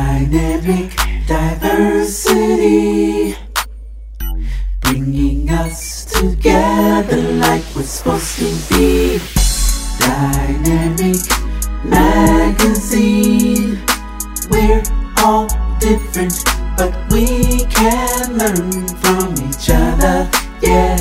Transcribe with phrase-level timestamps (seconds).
[0.00, 0.96] Dynamic
[1.26, 3.36] diversity.
[4.80, 9.20] Bringing us together like we're supposed to be.
[9.98, 11.20] Dynamic
[11.84, 13.78] magazine.
[14.50, 14.82] We're
[15.18, 16.44] all different,
[16.78, 20.30] but we can learn from each other.
[20.62, 20.96] Yeah,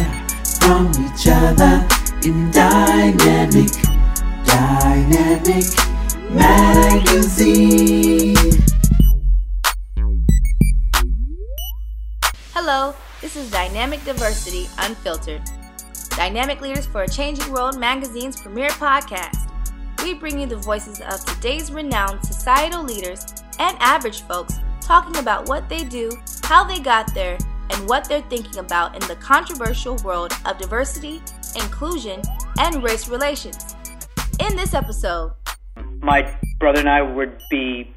[0.59, 1.88] from each other
[2.25, 3.71] in dynamic,
[4.43, 5.63] dynamic
[6.31, 8.36] magazine.
[12.72, 15.41] Hello, this is DyNAMC Diversity Unfiltered.
[16.12, 19.50] DyNAMC Leaders for a Changing World magazine's premier podcast.
[20.04, 23.26] We bring you the voices of today's renowned societal leaders
[23.58, 26.12] and average folks talking about what they do,
[26.44, 27.40] how they got there,
[27.72, 31.23] and what they're thinking about in the controversial world of diversity,
[31.56, 32.22] inclusion,
[32.59, 33.76] and race relations.
[34.40, 35.31] In this episode,
[36.04, 37.95] my brother and I would be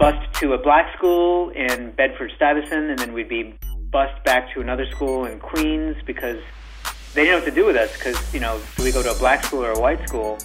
[0.00, 3.54] bused to a black school in Bedford Stuyvesant, and then we'd be
[3.92, 6.38] bused back to another school in Queens because
[7.12, 7.92] they didn't know what to do with us.
[7.98, 10.38] Because you know, do we go to a black school or a white school?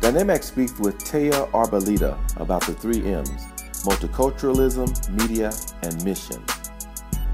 [0.00, 3.46] DyNAMC speaks with Teja Arboleda about the three M's
[3.84, 4.88] multiculturalism,
[5.22, 5.52] media,
[5.84, 6.44] and mission.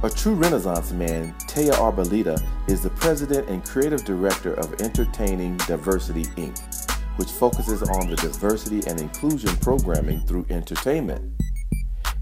[0.02, 6.24] A true Renaissance man, Teja Arboleda is the president and creative director of Entertaining Diversity
[6.36, 6.77] Inc.,
[7.18, 11.20] which focuses on the diversity and inclusion programming through entertainment.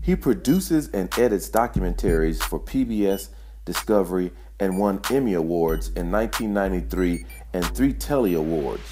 [0.02, 3.28] He produces and edits documentaries for PBS,
[3.64, 8.82] Discovery, and won Emmy Awards in 1993 and three Telly Awards.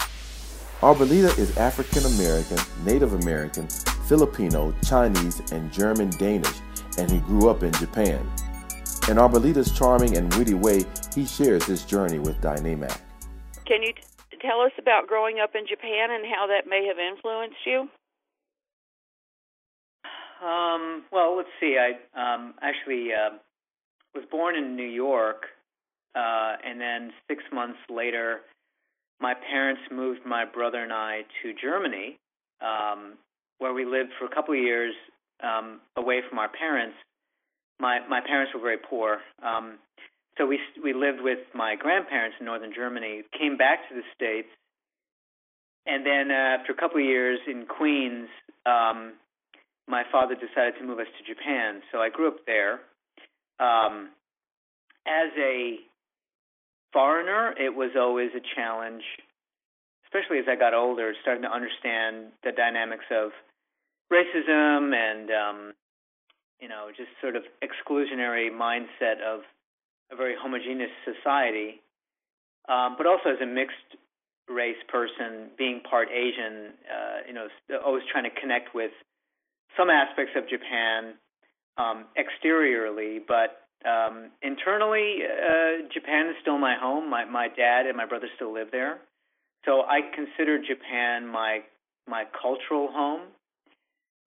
[0.80, 3.66] Arboleda is African American, Native American,
[4.06, 6.58] Filipino, Chinese, and German Danish,
[6.98, 8.20] and he grew up in Japan.
[9.08, 12.98] In Arboleda's charming and witty way, he shares his journey with DyNAMC.
[13.64, 13.94] Can you
[14.45, 17.89] tell us about growing up in Japan and how that may have influenced you?
[20.45, 21.78] Um, well, let's see.
[21.78, 23.39] I um, actually uh,
[24.15, 25.45] was born in New York,
[26.15, 28.41] uh, and then six months later,
[29.21, 32.19] my parents moved my brother and I to Germany,
[32.60, 33.15] um,
[33.59, 34.94] where we lived for a couple of years
[35.43, 36.97] um, away from our parents.
[37.81, 39.78] My my parents were very poor, um,
[40.37, 43.22] so we we lived with my grandparents in northern Germany.
[43.39, 44.49] Came back to the states,
[45.87, 48.28] and then uh, after a couple of years in Queens,
[48.67, 49.15] um,
[49.87, 51.83] my father decided to move us to Japan.
[51.93, 52.81] So I grew up there.
[53.61, 54.11] Um,
[55.06, 55.77] as a
[56.93, 59.03] foreigner, it was always a challenge,
[60.06, 63.31] especially as I got older, starting to understand the dynamics of
[64.12, 65.72] racism and um,
[66.61, 69.41] you know just sort of exclusionary mindset of
[70.14, 71.80] a very homogeneous society.
[72.69, 73.98] Um, but also as a mixed
[74.48, 77.48] race person, being part Asian, uh, you know,
[77.84, 78.92] always trying to connect with
[79.76, 81.14] some aspects of Japan
[81.76, 87.10] um, exteriorly, but um, internally, uh, Japan is still my home.
[87.10, 88.98] My my dad and my brother still live there,
[89.66, 91.60] so I consider Japan my
[92.08, 93.20] my cultural home,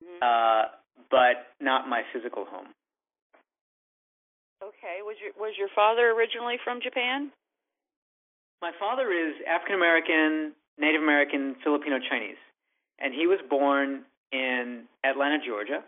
[0.03, 0.21] Mm-hmm.
[0.21, 0.69] uh,
[1.09, 2.67] but not my physical home.
[4.87, 5.01] Okay.
[5.03, 7.29] Was your was your father originally from Japan?
[8.61, 12.39] My father is African American, Native American, Filipino Chinese,
[12.99, 15.83] and he was born in Atlanta, Georgia,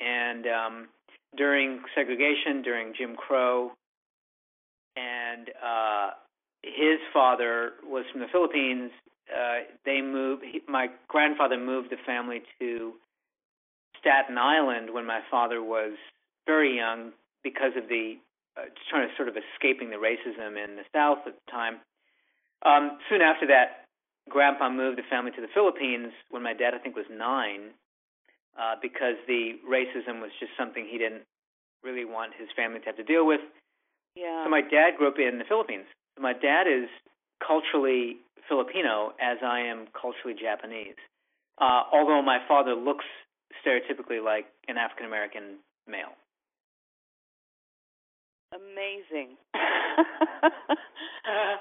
[0.00, 0.88] and um,
[1.36, 3.72] during segregation, during Jim Crow,
[4.96, 6.10] and uh,
[6.62, 8.90] his father was from the Philippines.
[9.28, 10.44] Uh, they moved.
[10.50, 12.94] He, my grandfather moved the family to
[14.00, 15.92] Staten Island when my father was
[16.46, 17.12] very young
[17.44, 18.16] because of the
[18.88, 21.80] trying to sort of escaping the racism in the South at the time.
[22.64, 23.86] Um, soon after that,
[24.28, 27.72] Grandpa moved the family to the Philippines when my dad, I think, was nine,
[28.58, 31.22] uh, because the racism was just something he didn't
[31.82, 33.40] really want his family to have to deal with.
[34.14, 34.44] Yeah.
[34.44, 35.86] So my dad grew up in the Philippines.
[36.18, 36.88] My dad is
[37.40, 40.98] culturally Filipino, as I am culturally Japanese.
[41.60, 43.04] Uh, although my father looks
[43.64, 46.16] stereotypically like an African American male.
[48.52, 49.36] Amazing.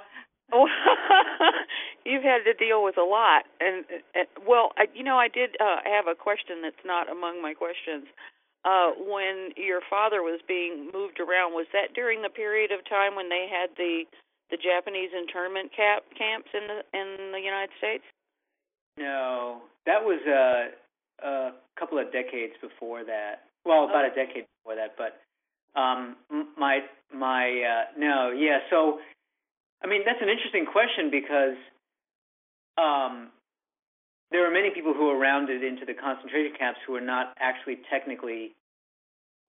[2.06, 5.56] You've had to deal with a lot, and uh, well, I, you know, I did
[5.62, 8.08] uh, have a question that's not among my questions.
[8.66, 13.16] Uh, when your father was being moved around, was that during the period of time
[13.16, 14.04] when they had the
[14.50, 18.04] the Japanese internment cap camps in the in the United States?
[18.98, 23.46] No, that was a, a couple of decades before that.
[23.66, 25.22] Well, about a decade before that, but
[25.76, 26.16] um,
[26.58, 26.80] my
[27.14, 28.60] my uh, no, yeah.
[28.70, 29.00] So,
[29.84, 31.58] I mean, that's an interesting question because
[32.78, 33.30] um,
[34.32, 37.80] there are many people who were rounded into the concentration camps who are not actually
[37.90, 38.56] technically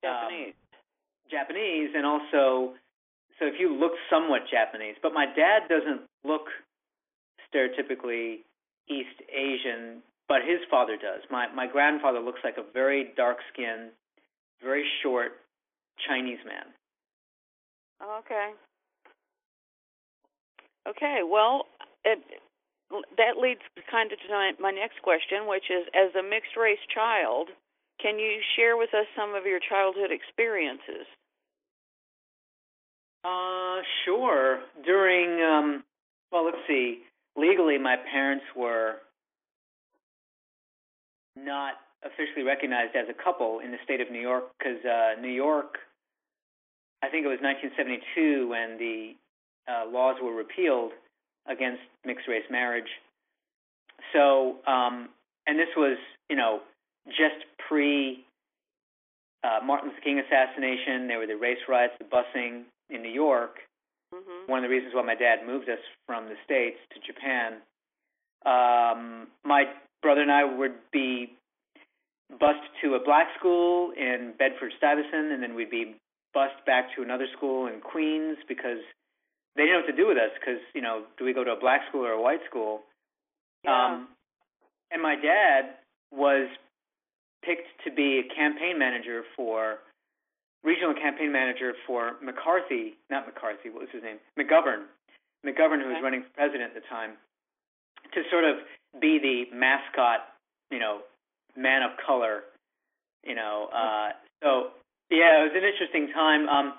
[0.03, 0.49] Japanese.
[0.49, 0.55] Um,
[1.31, 2.75] Japanese, and also,
[3.39, 6.51] so if you look somewhat Japanese, but my dad doesn't look
[7.47, 8.43] stereotypically
[8.89, 11.23] East Asian, but his father does.
[11.31, 13.91] My my grandfather looks like a very dark skinned,
[14.63, 15.33] very short
[16.11, 16.67] Chinese man.
[18.03, 18.51] Okay.
[20.89, 21.21] Okay.
[21.23, 21.67] Well,
[22.05, 22.19] it,
[22.91, 23.61] that leads
[23.91, 27.49] kind of to my, my next question, which is: as a mixed race child,
[28.03, 31.07] can you share with us some of your childhood experiences?
[33.23, 34.61] Uh, sure.
[34.85, 35.85] During, um,
[36.33, 37.03] well, let's see.
[37.37, 38.97] Legally, my parents were
[41.37, 45.29] not officially recognized as a couple in the state of New York because uh, New
[45.33, 45.77] York,
[47.03, 49.15] I think it was 1972 when the
[49.71, 50.93] uh, laws were repealed
[51.49, 52.89] against mixed race marriage.
[54.13, 55.09] So, um,
[55.47, 55.97] and this was,
[56.29, 56.61] you know,
[57.09, 58.25] just pre
[59.43, 61.09] uh, Martin Luther King assassination.
[61.09, 63.57] There were the race riots, the busing in New York.
[64.15, 64.51] Mm-hmm.
[64.51, 67.63] One of the reasons why my dad moved us from the states to Japan.
[68.45, 69.65] Um, my
[70.03, 71.33] brother and I would be
[72.39, 75.97] bused to a black school in Bedford Stuyvesant, and then we'd be
[76.35, 78.79] bused back to another school in Queens because
[79.57, 80.31] they didn't know what to do with us.
[80.39, 82.83] Because you know, do we go to a black school or a white school?
[83.65, 83.73] Yeah.
[83.73, 84.09] Um,
[84.91, 85.77] and my dad
[86.13, 86.49] was
[87.45, 89.79] picked to be a campaign manager for
[90.63, 94.19] regional campaign manager for McCarthy, not McCarthy, what was his name?
[94.39, 94.85] McGovern.
[95.45, 96.03] McGovern, who was Okay.
[96.03, 97.17] running for president at the time,
[98.13, 98.57] to sort of
[99.01, 100.37] be the mascot,
[100.71, 101.03] you know,
[101.57, 102.45] man of color,
[103.25, 103.69] you know.
[103.73, 104.13] Uh,
[104.43, 104.73] so
[105.11, 106.49] yeah, it was an interesting time.
[106.49, 106.75] Um,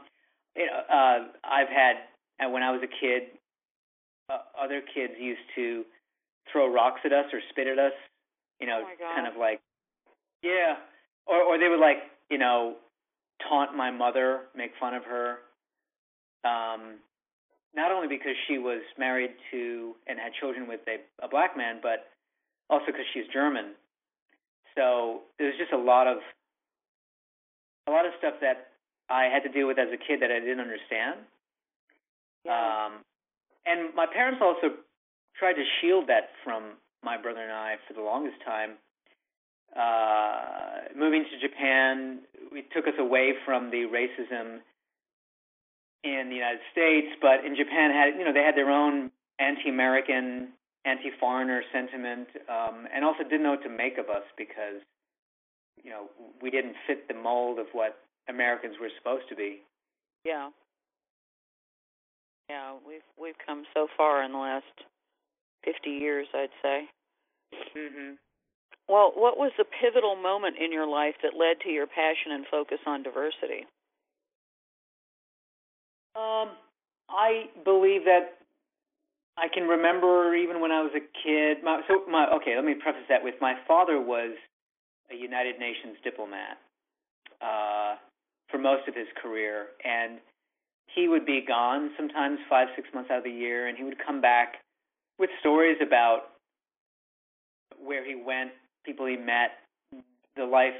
[0.55, 2.07] you know, uh, I've had
[2.39, 3.37] uh, when I was a kid,
[4.29, 5.83] uh, other kids used to
[6.51, 7.93] throw rocks at us or spit at us,
[8.59, 9.61] you know, Oh kind of like,
[10.41, 10.75] yeah,
[11.27, 11.97] or or they would like,
[12.29, 12.75] you know,
[13.47, 15.39] taunt my mother, make fun of her.
[16.43, 16.97] Um,
[17.75, 21.79] not only because she was married to and had children with a, a black man,
[21.81, 22.09] but
[22.69, 23.73] also because she's German.
[24.75, 26.17] So there's just a lot of
[27.91, 28.71] a lot of stuff that
[29.11, 31.27] I had to deal with as a kid that I didn't understand.
[32.45, 32.55] Yeah.
[32.55, 33.03] Um,
[33.67, 34.79] and my parents also
[35.37, 38.79] tried to shield that from my brother and I for the longest time.
[39.75, 42.19] Uh, moving to Japan,
[42.51, 44.59] we took us away from the racism
[46.03, 50.49] in the United States, but in Japan had you know they had their own anti-American,
[50.85, 54.81] anti-foreigner sentiment, um, and also didn't know what to make of us because
[55.83, 56.05] you know
[56.41, 57.99] we didn't fit the mold of what
[58.29, 59.61] Americans were supposed to be.
[60.25, 60.49] Yeah.
[62.49, 64.65] Yeah, we've we've come so far in the last
[65.63, 66.83] fifty years, I'd say.
[67.77, 68.13] Mm-hmm.
[68.87, 72.45] Well, what was the pivotal moment in your life that led to your passion and
[72.51, 73.67] focus on diversity?
[76.15, 76.51] Um,
[77.09, 78.35] I believe that
[79.37, 81.63] I can remember even when I was a kid.
[81.63, 84.35] My, so my okay, let me preface that with my father was
[85.13, 86.57] a United Nations diplomat
[87.41, 87.95] uh,
[88.49, 90.19] for most of his career, and
[90.93, 93.97] he would be gone sometimes five, six months out of the year, and he would
[94.05, 94.55] come back
[95.19, 96.31] with stories about
[97.83, 98.51] where he went,
[98.85, 99.51] people he met,
[100.35, 100.77] the life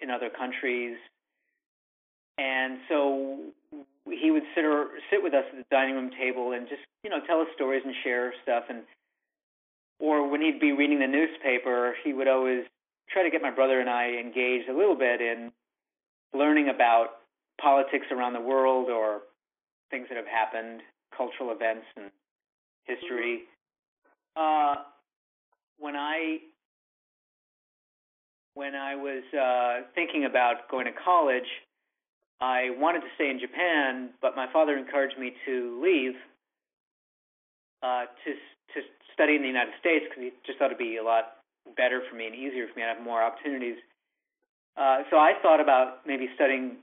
[0.00, 0.96] in other countries,
[2.38, 3.38] and so
[4.10, 7.10] he would sit or sit with us at the dining room table and just you
[7.10, 8.64] know tell us stories and share stuff.
[8.68, 8.82] And
[10.00, 12.64] or when he'd be reading the newspaper he would always
[13.10, 15.50] try to get my brother and I engaged a little bit in
[16.34, 17.18] learning about
[17.60, 19.22] politics around the world or
[19.90, 20.80] things that have happened
[21.16, 22.10] cultural events and
[22.84, 23.42] history.
[24.36, 24.74] Uh
[25.78, 26.38] when I
[28.54, 31.48] when I was uh thinking about going to college
[32.42, 36.14] I wanted to stay in Japan, but my father encouraged me to leave
[37.82, 38.30] uh, to
[38.74, 38.80] to
[39.14, 41.41] study in the United States because he just thought it'd be a lot
[41.76, 42.84] better for me and easier for me.
[42.84, 43.76] I'd have more opportunities.
[44.76, 46.76] Uh, so I thought about maybe studying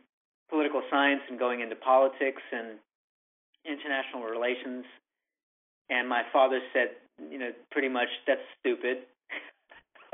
[0.49, 2.79] political science and going into politics and
[3.65, 4.85] international relations.
[5.89, 6.89] And my father said,
[7.29, 8.99] you know, pretty much that's stupid.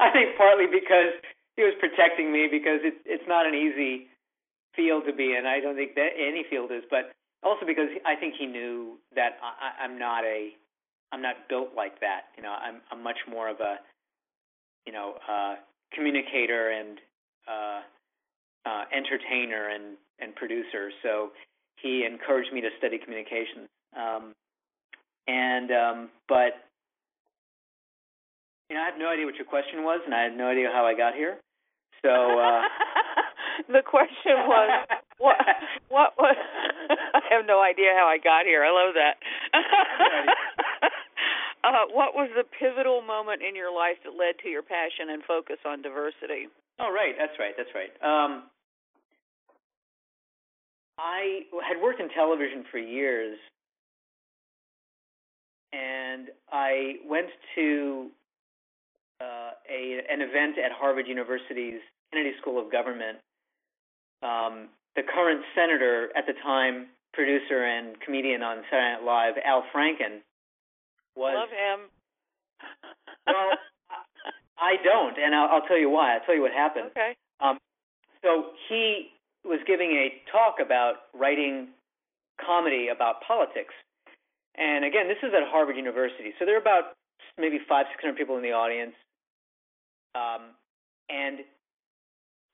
[0.00, 1.14] I think partly because
[1.56, 4.08] he was protecting me because it's it's not an easy
[4.74, 5.46] field to be in.
[5.46, 9.38] I don't think that any field is, but also because I think he knew that
[9.42, 10.50] I, I'm not a
[11.12, 12.32] I'm not built like that.
[12.36, 13.76] You know, I'm I'm much more of a
[14.86, 15.56] you know uh,
[15.94, 16.98] communicator and
[17.48, 17.80] uh,
[18.64, 20.90] uh, entertainer and and producer.
[21.02, 21.30] So
[21.76, 23.68] he encouraged me to study communications.
[23.96, 24.32] Um,
[25.26, 26.64] and um, but
[28.70, 30.70] you know, I have no idea what your question was, and I have no idea
[30.72, 31.38] how I got here.
[32.02, 32.62] So uh,
[33.68, 34.86] the question was
[35.18, 35.36] what
[35.88, 36.36] what was
[37.32, 38.64] have no idea how I got here.
[38.64, 39.16] I love that.
[41.64, 45.22] uh, what was the pivotal moment in your life that led to your passion and
[45.24, 46.48] focus on diversity?
[46.78, 47.14] Oh, right.
[47.18, 47.54] That's right.
[47.56, 47.90] That's right.
[48.02, 48.44] Um,
[50.98, 53.38] I had worked in television for years,
[55.72, 58.08] and I went to
[59.20, 61.80] uh, a an event at Harvard University's
[62.12, 63.18] Kennedy School of Government.
[64.22, 69.64] Um, the current senator at the time, producer and comedian on Saturday Night Live, Al
[69.74, 70.20] Franken,
[71.16, 71.88] was love him.
[73.26, 73.50] well,
[74.58, 76.14] I don't, and I'll, I'll tell you why.
[76.14, 76.90] I'll tell you what happened.
[76.90, 77.16] Okay.
[77.40, 77.58] Um,
[78.22, 79.10] so he
[79.44, 81.68] was giving a talk about writing
[82.40, 83.74] comedy about politics,
[84.56, 86.32] and again, this is at Harvard University.
[86.38, 86.94] So there are about
[87.38, 88.94] maybe five, six hundred people in the audience.
[90.14, 90.54] Um,
[91.08, 91.40] and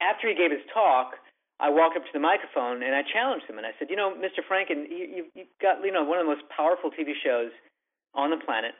[0.01, 1.15] after he gave his talk,
[1.61, 4.15] I walked up to the microphone and I challenged him and I said, you know,
[4.15, 4.47] Mr.
[4.47, 7.51] Franken, you, you've, you've got you know one of the most powerful TV shows
[8.15, 8.73] on the planet.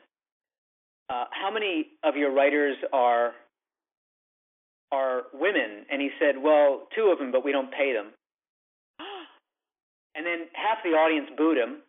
[1.09, 3.33] Uh, how many of your writers are
[4.91, 5.85] are women?
[5.91, 8.11] And he said, well, two of them, but we don't pay them.
[10.15, 11.79] And then half the audience booed him.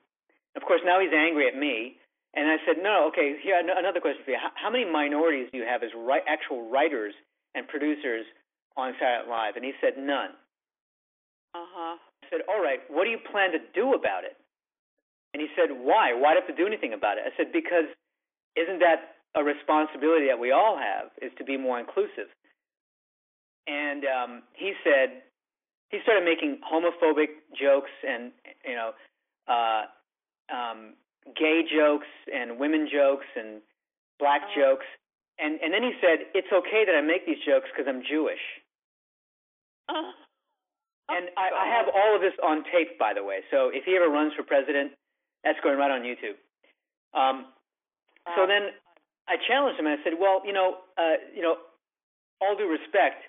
[0.55, 1.97] Of course, now he's angry at me.
[2.35, 4.39] And I said, no, okay, here another question for you.
[4.39, 7.15] How, how many minorities do you have as ri- actual writers
[7.57, 8.23] and producers
[8.77, 9.57] on Saturday Night Live?
[9.57, 10.39] And he said, none.
[11.55, 11.97] Uh huh.
[12.23, 14.37] I said, all right, what do you plan to do about it?
[15.35, 16.13] And he said, why?
[16.15, 17.25] Why do I have to do anything about it?
[17.27, 17.87] I said, because
[18.57, 22.31] isn't that a responsibility that we all have is to be more inclusive?
[23.67, 25.23] And um, he said,
[25.91, 28.33] he started making homophobic jokes and,
[28.67, 28.93] you know,
[29.49, 29.83] uh,
[30.55, 30.95] um,
[31.37, 33.61] gay jokes and women jokes and
[34.19, 34.55] black Oh.
[34.57, 34.87] jokes.
[35.39, 38.43] And and then he said, "It's okay that I make these jokes because I'm Jewish."
[39.89, 40.13] Oh.
[41.11, 43.41] And I, I have all of this on tape, by the way.
[43.51, 44.93] So if he ever runs for president,
[45.45, 46.39] that's going right on YouTube.
[47.13, 47.47] Um,
[48.37, 48.71] so then
[49.29, 51.57] I challenged him and I said, "Well, you know, uh, you know,
[52.41, 53.25] all due respect,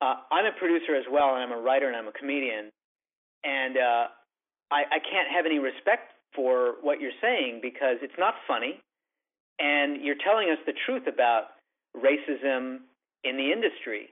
[0.00, 2.70] uh, I'm a producer as well, and I'm a writer and I'm a comedian,
[3.44, 4.04] and uh,
[4.70, 8.80] I, I can't have any respect for what you're saying because it's not funny,
[9.58, 11.58] and you're telling us the truth about
[11.96, 12.78] racism
[13.24, 14.08] in the industry."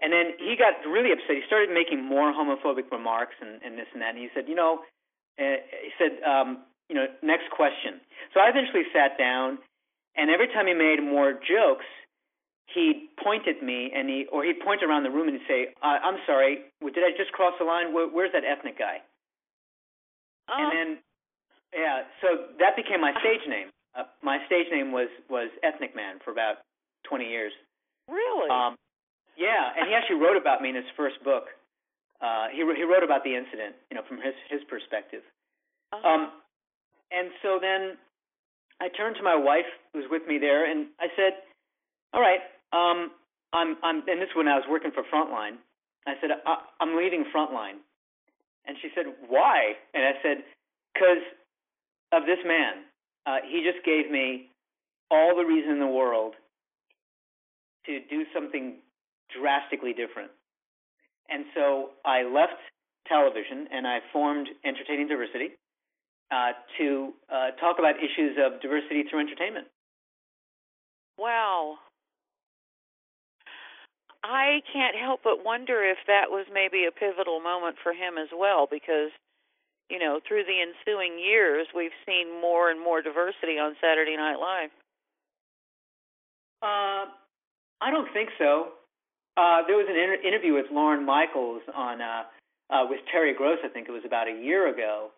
[0.00, 1.34] And then he got really upset.
[1.34, 4.14] He started making more homophobic remarks and, and this and that.
[4.14, 4.86] And he said, you know,
[5.38, 8.00] uh, he said, um, you know, next question.
[8.32, 9.58] So I eventually sat down,
[10.16, 11.86] and every time he made more jokes,
[12.74, 15.74] he'd point at me and he, or he'd point around the room and he'd say,
[15.82, 17.92] uh, "I'm sorry, did I just cross the line?
[17.92, 19.02] Where, where's that ethnic guy?"
[20.48, 20.54] Oh.
[20.56, 20.88] And then,
[21.74, 23.68] yeah, so that became my stage name.
[23.96, 26.62] Uh, my stage name was was Ethnic Man for about
[27.08, 27.52] 20 years.
[28.08, 28.50] really?
[28.50, 28.76] Um,
[29.38, 31.46] yeah, and he actually wrote about me in his first book.
[32.20, 35.22] Uh, he he wrote about the incident, you know, from his his perspective.
[35.94, 36.02] Uh-huh.
[36.02, 36.22] Um,
[37.14, 37.96] and so then
[38.82, 41.46] I turned to my wife, who was with me there, and I said,
[42.12, 42.42] "All right,
[42.74, 43.14] um,
[43.54, 45.62] I'm I'm." And this is when I was working for Frontline.
[46.06, 47.78] I said, I, "I'm leaving Frontline,"
[48.66, 50.42] and she said, "Why?" And I said,
[50.92, 51.22] "Because
[52.12, 52.84] of this man.
[53.26, 54.48] Uh, he just gave me
[55.10, 56.34] all the reason in the world
[57.86, 58.76] to do something
[59.28, 60.30] drastically different."
[61.28, 62.60] And so I left
[63.06, 65.50] television and I formed Entertaining Diversity
[66.30, 69.66] uh, to uh, talk about issues of diversity through entertainment.
[71.18, 71.78] Wow.
[74.22, 78.28] I can't help but wonder if that was maybe a pivotal moment for him as
[78.36, 79.10] well because
[79.88, 84.36] you know, through the ensuing years we've seen more and more diversity on Saturday Night
[84.36, 84.70] Live.
[86.60, 87.08] Uh,
[87.80, 88.68] I don't think so.
[89.38, 92.26] Uh, there was an inter- interview with Lorne Michaels on uh,
[92.74, 93.62] uh, with Terry Gross.
[93.62, 95.14] I think it was about a year ago,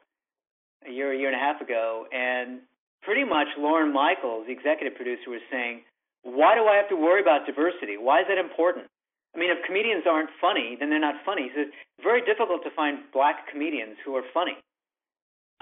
[0.84, 2.60] a year, a year and a half ago, and
[3.00, 5.88] pretty much Lorne Michaels, the executive producer, was saying,
[6.20, 7.96] "Why do I have to worry about diversity?
[7.96, 8.92] Why is that important?
[9.34, 12.60] I mean, if comedians aren't funny, then they're not funny." He says it's very difficult
[12.68, 14.60] to find black comedians who are funny.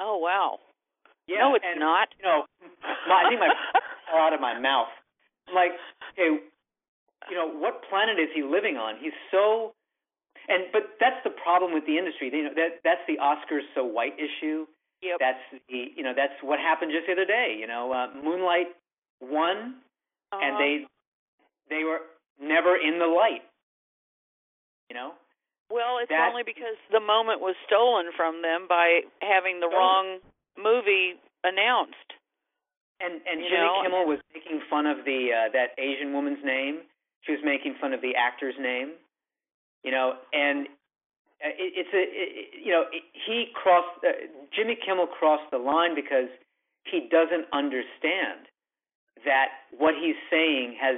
[0.02, 0.58] Oh wow.
[1.28, 2.08] Yeah, no, it's and, not.
[2.18, 2.42] You know,
[3.06, 3.54] my, I think my
[4.10, 4.90] fell out of my mouth.
[5.46, 5.78] I'm like,
[6.18, 6.42] okay,
[7.30, 8.94] you know, what planet is he living on?
[9.00, 9.74] He's so,
[10.48, 12.30] and but that's the problem with the industry.
[12.32, 14.66] You know, that that's the Oscars so white issue.
[15.02, 15.18] Yep.
[15.20, 17.56] That's the, you know, that's what happened just the other day.
[17.58, 18.74] You know, uh, Moonlight
[19.20, 19.78] won,
[20.32, 20.58] and Uh-huh.
[20.58, 20.86] they
[21.70, 22.00] they were
[22.40, 23.42] never in the light.
[24.90, 25.12] You know,
[25.70, 29.76] Well, it's that- only because the moment was stolen from them by having the Stolen.
[29.78, 30.20] wrong
[30.56, 32.14] movie announced.
[33.00, 36.42] And and You Jimmy know, Kimmel was making fun of the uh, that Asian woman's
[36.42, 36.82] name.
[37.22, 38.92] She was making fun of the actor's name.
[39.84, 40.66] You know, and
[41.44, 44.10] uh, it, it's a it, you know it, he crossed uh,
[44.54, 46.28] Jimmy Kimmel crossed the line because
[46.84, 48.50] he doesn't understand
[49.24, 50.96] that what he's saying has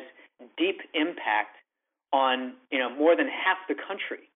[0.56, 1.56] deep impact
[2.12, 4.30] on you know more than half the country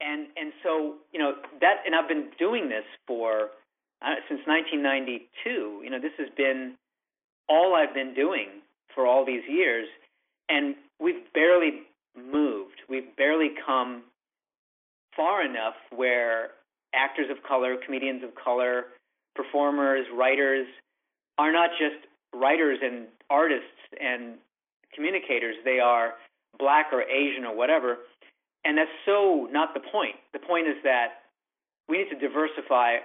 [0.00, 3.50] and and so you know that and I've been doing this for
[4.02, 6.74] uh, since 1992 you know this has been
[7.48, 8.64] all I've been doing
[8.96, 9.86] for all these years
[10.48, 11.82] and we've barely
[12.16, 14.02] moved we've barely come
[15.14, 16.50] far enough where
[16.94, 18.86] actors of color comedians of color
[19.36, 20.66] performers writers
[21.38, 24.34] are not just writers and artists and
[24.92, 26.14] communicators they are
[26.58, 27.98] black or asian or whatever
[28.66, 30.16] and that's so not the point.
[30.32, 31.22] The point is that
[31.88, 32.96] we need to diversify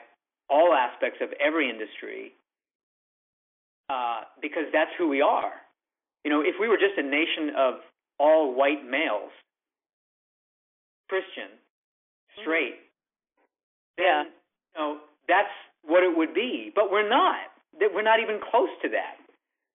[0.50, 2.34] all aspects of every industry
[3.88, 5.54] uh, because that's who we are.
[6.24, 7.76] You know, if we were just a nation of
[8.20, 9.32] all white males,
[11.10, 11.50] Christian,
[12.40, 12.80] straight,
[13.98, 14.24] Yeah.
[14.24, 14.34] then
[14.76, 15.52] you know that's
[15.84, 16.72] what it would be.
[16.74, 17.52] But we're not.
[17.80, 19.18] We're not even close to that.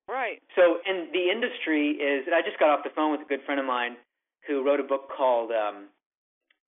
[0.08, 0.40] Right.
[0.54, 2.26] So, and the industry is.
[2.26, 3.96] And I just got off the phone with a good friend of mine
[4.46, 5.88] who wrote a book called um,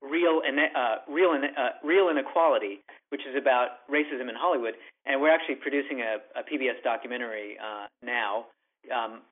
[0.02, 4.75] "Real Ine- uh, Real Ine- uh, Reel Inequality," which is about racism in Hollywood.
[5.06, 8.47] And we're actually producing a, a PBS documentary uh, now
[8.92, 9.23] um,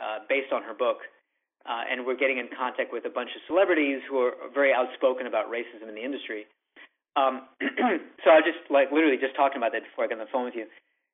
[0.00, 0.98] uh, based on her book.
[1.68, 5.26] Uh, and we're getting in contact with a bunch of celebrities who are very outspoken
[5.26, 6.46] about racism in the industry.
[7.16, 7.42] Um,
[8.24, 10.44] so I just like literally just talking about that before I got on the phone
[10.44, 10.66] with you.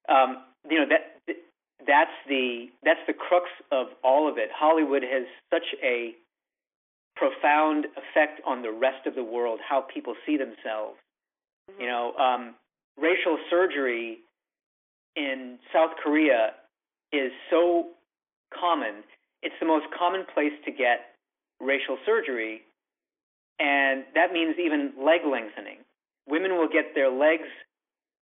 [0.07, 1.17] Um, you know that
[1.87, 4.51] that's the that's the crux of all of it.
[4.55, 6.15] Hollywood has such a
[7.17, 10.99] profound effect on the rest of the world, how people see themselves.
[11.71, 11.81] Mm-hmm.
[11.81, 12.55] You know, um,
[13.01, 14.19] racial surgery
[15.17, 16.53] in South Korea
[17.13, 17.89] is so
[18.59, 19.05] common.
[19.43, 21.15] It's the most common place to get
[21.61, 22.63] racial surgery,
[23.61, 25.79] and that means even leg lengthening.
[26.29, 27.49] Women will get their legs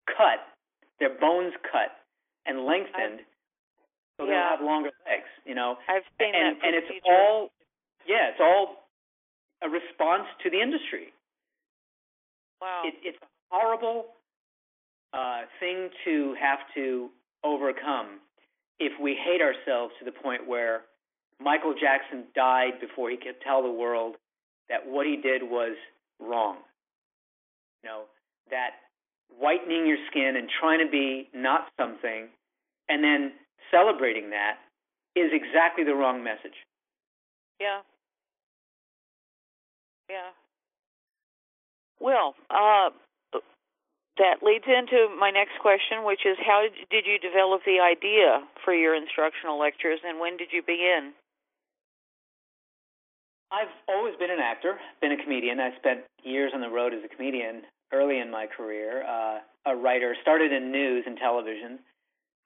[0.07, 0.41] cut,
[0.99, 1.91] their bones cut,
[2.45, 3.21] and lengthened,
[4.17, 4.31] so Yeah.
[4.31, 5.29] they'll have longer legs.
[5.45, 7.51] You know, I've seen and that and it's all
[8.07, 8.89] yeah, it's all
[9.61, 11.13] a response to the industry.
[12.61, 12.83] wow.
[12.85, 14.07] It, it's a horrible
[15.13, 17.09] uh, thing to have to
[17.43, 18.19] overcome
[18.79, 20.81] if we hate ourselves to the point where
[21.39, 24.15] Michael Jackson died before he could tell the world
[24.69, 25.75] that what he did was
[26.19, 26.57] wrong.
[27.83, 28.01] You know,
[28.49, 28.71] that
[29.39, 32.27] whitening your skin and trying to be not something
[32.89, 33.33] and then
[33.71, 34.57] celebrating that
[35.15, 36.55] is exactly the wrong message.
[37.59, 37.79] Yeah.
[40.09, 40.31] Yeah.
[41.99, 42.89] Well, uh,
[44.17, 48.73] that leads into my next question, which is how did you develop the idea for
[48.73, 51.11] your instructional lectures, and when did you begin?
[53.51, 55.59] I've always been an actor, been a comedian.
[55.59, 59.03] I spent years on the road as a comedian early in my career.
[59.03, 61.79] Uh, a writer, started in news and television.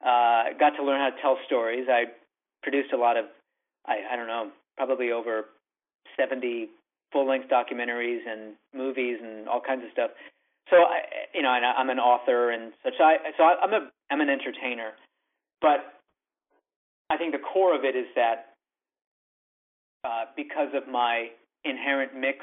[0.04, 1.86] Uh, got to learn how to tell stories.
[1.88, 2.04] I
[2.62, 3.26] produced a lot of,
[3.86, 5.46] I, I don't know, probably over
[6.18, 6.68] 70
[7.12, 10.10] full-length documentaries and movies and all kinds of stuff.
[10.70, 11.02] So I,
[11.34, 12.94] you know, and I'm an author and such.
[13.00, 14.92] I, so I, I'm a, I'm an entertainer,
[15.60, 16.00] but
[17.10, 18.54] I think the core of it is that
[20.04, 21.28] uh, because of my
[21.64, 22.38] inherent mix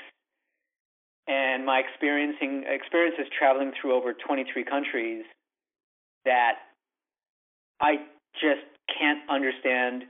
[1.27, 5.23] and my experiencing experiences traveling through over 23 countries,
[6.25, 6.53] that
[7.79, 7.95] I
[8.33, 8.67] just
[8.99, 10.03] can't understand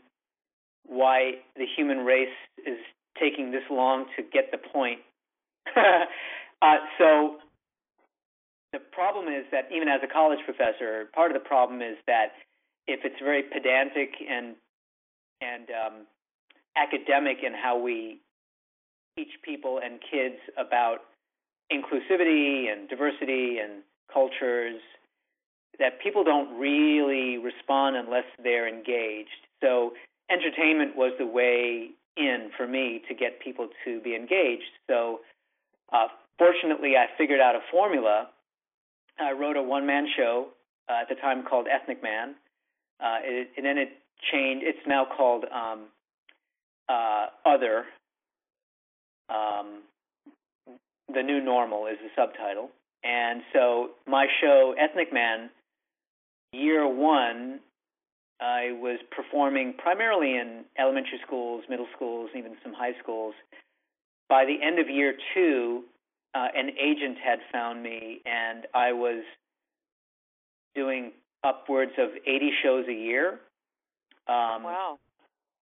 [0.85, 2.27] why the human race
[2.65, 2.77] is
[3.19, 4.99] taking this long to get the point.
[5.75, 7.37] uh, so
[8.73, 12.33] the problem is that even as a college professor, part of the problem is that
[12.87, 14.55] if it's very pedantic and
[15.41, 15.93] and um,
[16.75, 18.19] academic in how we
[19.15, 20.99] teach people and kids about
[21.71, 24.79] inclusivity and diversity and cultures,
[25.79, 29.45] that people don't really respond unless they're engaged.
[29.61, 29.93] So
[30.31, 34.71] entertainment was the way in for me to get people to be engaged.
[34.87, 35.19] So
[35.93, 38.29] uh, fortunately, I figured out a formula.
[39.19, 40.47] I wrote a one-man show
[40.89, 42.35] uh, at the time called Ethnic Man,
[42.99, 43.89] uh, it, and then it
[44.31, 44.65] changed.
[44.65, 45.85] It's now called um,
[46.89, 47.85] uh, Other.
[49.29, 49.83] Um,
[51.13, 52.69] the New Normal is the subtitle.
[53.03, 55.49] And so my show, Ethnic Man,
[56.51, 57.59] year one,
[58.39, 63.33] I was performing primarily in elementary schools, middle schools, even some high schools.
[64.29, 65.83] By the end of year two,
[66.33, 69.23] uh, an agent had found me, and I was
[70.75, 71.11] doing
[71.43, 73.39] upwards of 80 shows a year.
[74.27, 74.99] Um, wow.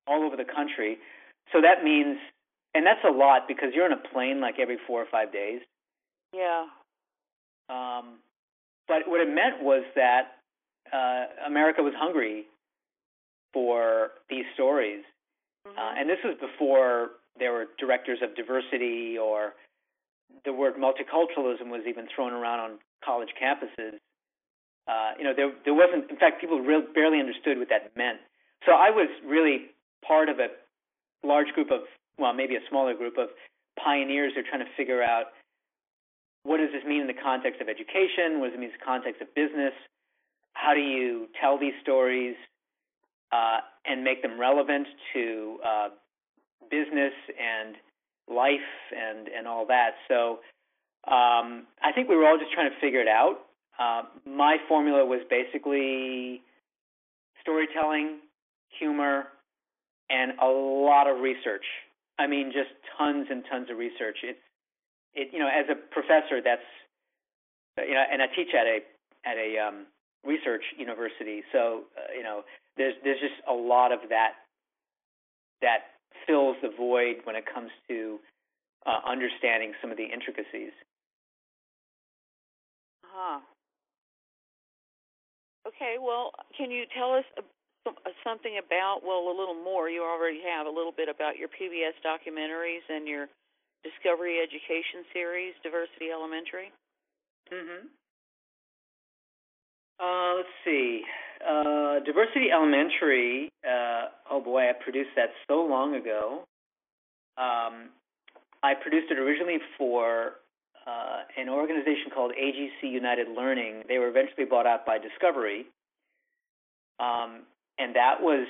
[0.08, 0.98] All over the country.
[1.54, 2.18] So that means,
[2.74, 5.62] and that's a lot because you're on a plane like every four or five days.
[6.34, 6.66] Yeah.
[7.70, 8.20] Um,
[8.88, 10.38] but what it meant was that
[10.92, 12.46] uh, America was hungry
[13.54, 15.04] for these stories.
[15.68, 15.78] Mm-hmm.
[15.78, 19.54] Uh, and this was before there were directors of diversity or
[20.44, 22.72] the word multiculturalism was even thrown around on
[23.04, 23.98] college campuses.
[24.88, 26.10] Uh, you know, there there wasn't.
[26.10, 28.20] In fact, people real, barely understood what that meant.
[28.66, 29.72] So I was really
[30.06, 30.48] part of a
[31.26, 31.82] large group of,
[32.18, 33.30] well, maybe a smaller group of
[33.82, 35.34] pioneers who are trying to figure out
[36.44, 38.40] what does this mean in the context of education?
[38.40, 39.74] What does it mean in the context of business?
[40.54, 42.36] How do you tell these stories
[43.32, 45.90] uh, and make them relevant to uh,
[46.70, 47.76] business and
[48.30, 49.92] life and and all that?
[50.08, 50.40] So
[51.08, 53.46] um, I think we were all just trying to figure it out.
[53.78, 56.42] Uh, my formula was basically
[57.42, 58.20] storytelling,
[58.80, 59.26] humor,
[60.10, 61.66] and a lot of research.
[62.18, 64.18] I mean, just tons and tons of research.
[64.24, 64.40] It's
[65.14, 66.66] it you know as a professor that's
[67.78, 68.80] you know and I teach at a
[69.26, 69.86] at a um,
[70.26, 72.44] research university, so uh, you know
[72.78, 74.34] there's there's just a lot of that
[75.62, 75.95] that
[76.28, 78.20] fills the void when it comes to
[78.86, 80.74] uh, understanding some of the intricacies.
[83.04, 83.40] Huh.
[85.68, 87.26] Okay, well, can you tell us
[88.24, 91.98] something about, well, a little more, you already have, a little bit about your PBS
[92.06, 93.28] documentaries and your
[93.82, 96.70] Discovery Education series, Diversity Elementary?
[97.54, 97.88] Mm-hmm.
[100.00, 101.02] Uh, let's see.
[101.48, 106.44] Uh, Diversity Elementary, uh, oh boy, I produced that so long ago.
[107.38, 107.90] Um,
[108.64, 110.34] I produced it originally for
[110.88, 113.84] uh, an organization called AGC United Learning.
[113.88, 115.66] They were eventually bought out by Discovery.
[117.00, 117.42] Um,
[117.78, 118.48] and that was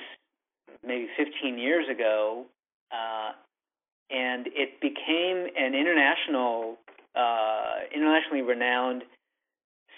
[0.86, 2.46] maybe 15 years ago.
[2.90, 3.32] Uh,
[4.10, 6.78] and it became an international,
[7.14, 9.02] uh, internationally renowned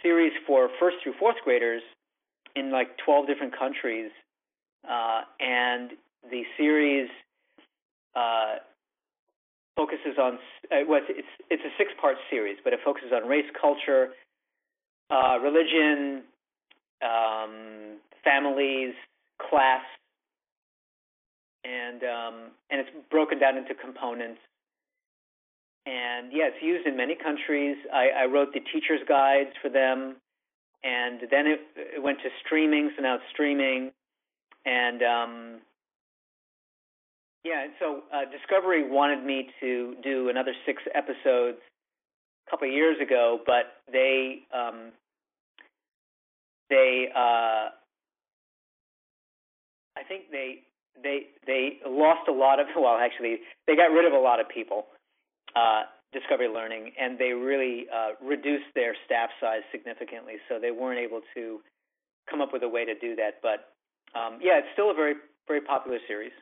[0.02, 1.82] series for first through fourth graders
[2.56, 4.10] in like 12 different countries.
[4.88, 5.90] Uh, and
[6.30, 7.08] the series
[8.14, 8.56] uh,
[9.76, 10.38] focuses on
[10.72, 14.08] uh, well, it's it's a six part series, but it focuses on race, culture,
[15.10, 16.22] uh, religion,
[17.02, 18.94] um, families,
[19.38, 19.82] class,
[21.64, 22.34] and um,
[22.70, 24.40] and it's broken down into components.
[25.88, 27.76] And yeah, it's used in many countries.
[27.92, 30.16] I, I wrote the teachers' guides for them,
[30.84, 32.90] and then it, it went to streaming.
[32.94, 33.90] So now it's streaming,
[34.66, 35.60] and um,
[37.42, 41.56] yeah, and so uh, Discovery wanted me to do another six episodes
[42.46, 44.92] a couple of years ago, but they um,
[46.68, 47.72] they uh,
[49.96, 50.64] I think they
[51.02, 54.50] they they lost a lot of well actually they got rid of a lot of
[54.50, 54.84] people
[55.58, 61.00] uh, Discovery Learning and they really uh, reduced their staff size significantly, so they weren't
[61.00, 61.60] able to
[62.30, 63.42] come up with a way to do that.
[63.42, 63.74] But
[64.18, 65.14] um, yeah, it's still a very
[65.46, 66.32] very popular series.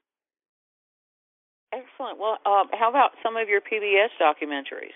[1.72, 2.18] Excellent.
[2.18, 4.94] Well, um, how about some of your PBS documentaries?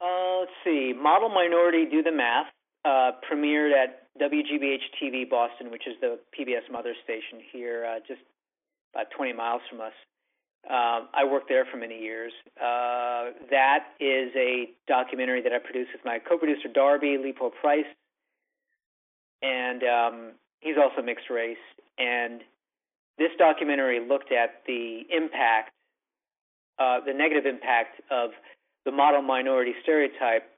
[0.00, 0.94] Uh, let's see.
[0.96, 2.46] Model Minority Do the Math
[2.84, 8.20] uh, premiered at WGBH TV Boston, which is the PBS mother station here, uh, just
[8.94, 9.92] about 20 miles from us.
[10.68, 12.32] Um, I worked there for many years.
[12.60, 17.86] Uh, that is a documentary that I produced with my co-producer Darby Li Po Price,
[19.40, 21.56] and um, he's also mixed race.
[21.98, 22.42] And
[23.16, 25.72] this documentary looked at the impact,
[26.78, 28.30] uh, the negative impact of
[28.84, 30.50] the model minority stereotype,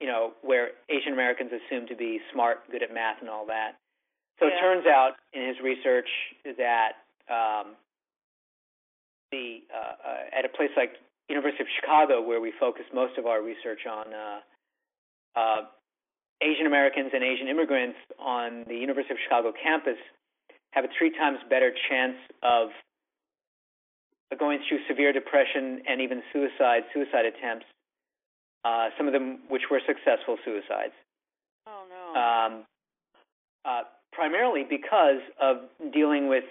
[0.00, 3.76] you know, where Asian Americans assumed to be smart, good at math, and all that.
[4.38, 4.56] So Yeah.
[4.56, 6.08] it turns out in his research
[6.56, 6.92] that
[7.28, 7.76] um,
[9.32, 10.92] the uh, uh, at a place like
[11.28, 14.38] University of Chicago, where we focus most of our research on uh,
[15.34, 15.60] uh,
[16.42, 19.98] Asian Americans and Asian immigrants on the University of Chicago campus,
[20.72, 22.68] have a three times better chance of
[24.38, 27.66] going through severe depression and even suicide, suicide attempts.
[28.64, 30.94] Uh, some of them which were successful suicides.
[31.66, 32.20] Oh no.
[32.20, 32.64] Um,
[33.64, 35.56] uh, primarily because of
[35.92, 36.44] dealing with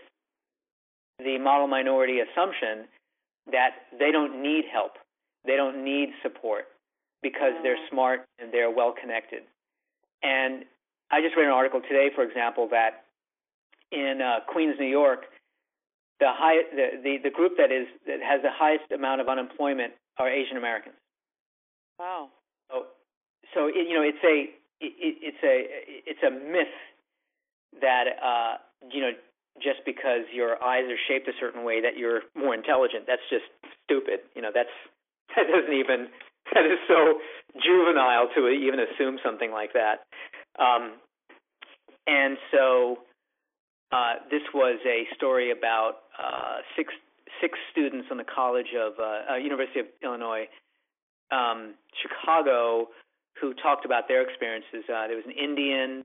[1.23, 2.87] the model minority assumption
[3.51, 4.93] that they don't need help,
[5.45, 6.65] they don't need support
[7.23, 7.89] because they're Mm.
[7.89, 9.43] smart and they're well connected.
[10.23, 10.65] And
[11.11, 13.05] I just read an article today, for example, that
[13.91, 15.25] in uh, Queens, New York,
[16.19, 19.93] the high the, the the group that is that has the highest amount of unemployment
[20.17, 20.95] are Asian Americans.
[21.99, 22.29] wow.
[22.71, 22.85] So,
[23.53, 25.55] so it, you know, it's a it, it's a
[26.09, 26.75] it's a myth
[27.81, 28.57] that uh,
[28.91, 29.11] you know
[29.59, 33.05] just because your eyes are shaped a certain way that you're more intelligent.
[33.07, 33.45] That's just
[33.83, 34.21] stupid.
[34.35, 34.73] You know, that's
[35.35, 36.07] that doesn't even
[36.53, 37.19] that is so
[37.61, 40.07] juvenile to even assume something like that.
[40.59, 40.93] Um,
[42.07, 42.99] and so
[43.91, 46.93] uh, this was a story about uh, six
[47.39, 50.47] six students on the College of uh, uh, University of Illinois,
[51.31, 52.87] um, Chicago,
[53.39, 54.83] who talked about their experiences.
[54.89, 56.03] Uh, there was an Indian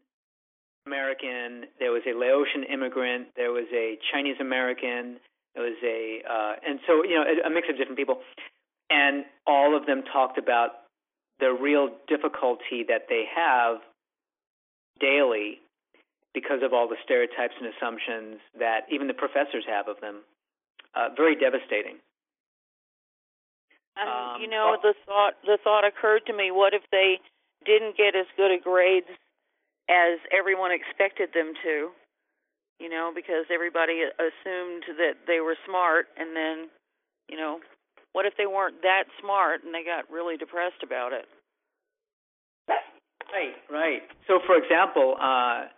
[0.86, 5.18] American, there was a Laotian immigrant, there was a Chinese American,
[5.54, 8.20] there was a, uh, and so you know a, a mix of different people,
[8.90, 10.86] and all of them talked about
[11.40, 13.78] the real difficulty that they have
[15.00, 15.60] daily
[16.32, 20.20] because of all the stereotypes and assumptions that even the professors have of them.
[20.94, 21.96] Uh, very devastating.
[23.96, 27.20] And Um, you know, the thought the thought occurred to me: what if they
[27.64, 29.08] didn't get as good a grades
[29.88, 31.90] as everyone expected them to?
[32.78, 36.68] You know, because everybody assumed that they were smart, and then,
[37.30, 37.60] you know,
[38.12, 41.24] what if they weren't that smart and they got really depressed about it?
[42.68, 44.02] Right, right.
[44.26, 45.68] So, for example, uh,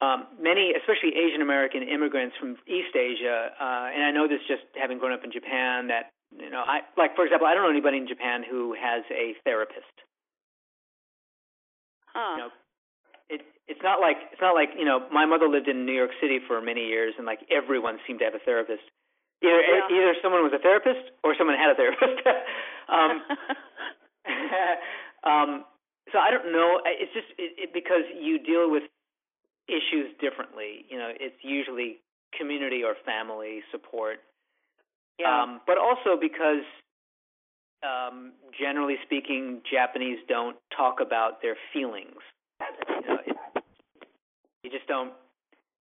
[0.00, 4.62] um, many, especially Asian American immigrants from East Asia, uh, and I know this just
[4.74, 7.70] having grown up in Japan, that you know, I like, for example, I don't know
[7.70, 9.94] anybody in Japan who has a therapist.
[12.06, 12.34] Huh?
[12.34, 12.50] You know,
[13.68, 16.38] it's not like it's not like you know, my mother lived in New York City
[16.46, 18.82] for many years, and like everyone seemed to have a therapist.
[19.42, 19.86] Either Yeah.
[19.92, 22.26] either someone was a therapist or someone had a therapist.
[22.88, 23.22] um,
[25.24, 25.64] um,
[26.12, 26.80] so I don't know.
[26.84, 28.84] It's just it, it, because you deal with
[29.68, 30.86] issues differently.
[30.88, 32.00] You know, it's usually
[32.36, 34.18] community or family support,
[35.18, 35.42] yeah.
[35.42, 36.64] um, but also because,
[37.84, 42.20] um, generally speaking, Japanese don't talk about their feelings.
[42.88, 43.17] You know,
[44.68, 45.12] you just don't.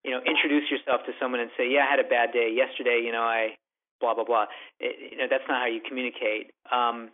[0.04, 3.02] You know, introduce yourself to someone and say, "Yeah, I had a bad day yesterday.
[3.02, 3.58] You know, I
[4.00, 4.46] blah blah blah."
[4.78, 6.54] It, you know, that's not how you communicate.
[6.70, 7.10] Um,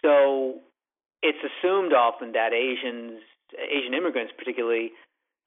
[0.00, 0.64] so
[1.20, 3.20] it's assumed often that Asians,
[3.52, 4.92] Asian immigrants particularly,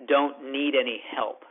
[0.07, 1.43] don't need any help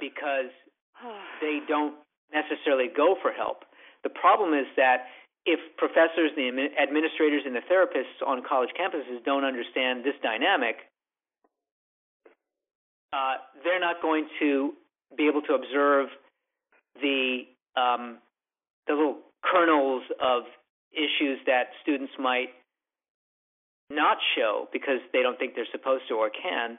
[0.00, 0.50] because
[1.40, 1.94] they don't
[2.34, 3.62] necessarily go for help.
[4.02, 5.06] The problem is that
[5.46, 10.87] if professors, the administrators, and the therapists on college campuses don't understand this dynamic,
[13.12, 14.72] uh, they're not going to
[15.16, 16.08] be able to observe
[17.00, 17.42] the
[17.76, 18.18] um,
[18.86, 20.42] the little kernels of
[20.92, 22.48] issues that students might
[23.90, 26.78] not show because they don't think they're supposed to or can.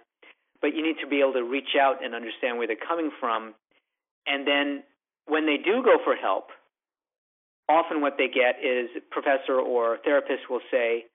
[0.61, 3.53] But you need to be able to reach out and understand where they're coming from.
[4.27, 4.83] And then
[5.25, 6.49] when they do go for help,
[7.69, 11.05] often what they get is professor or therapist will say,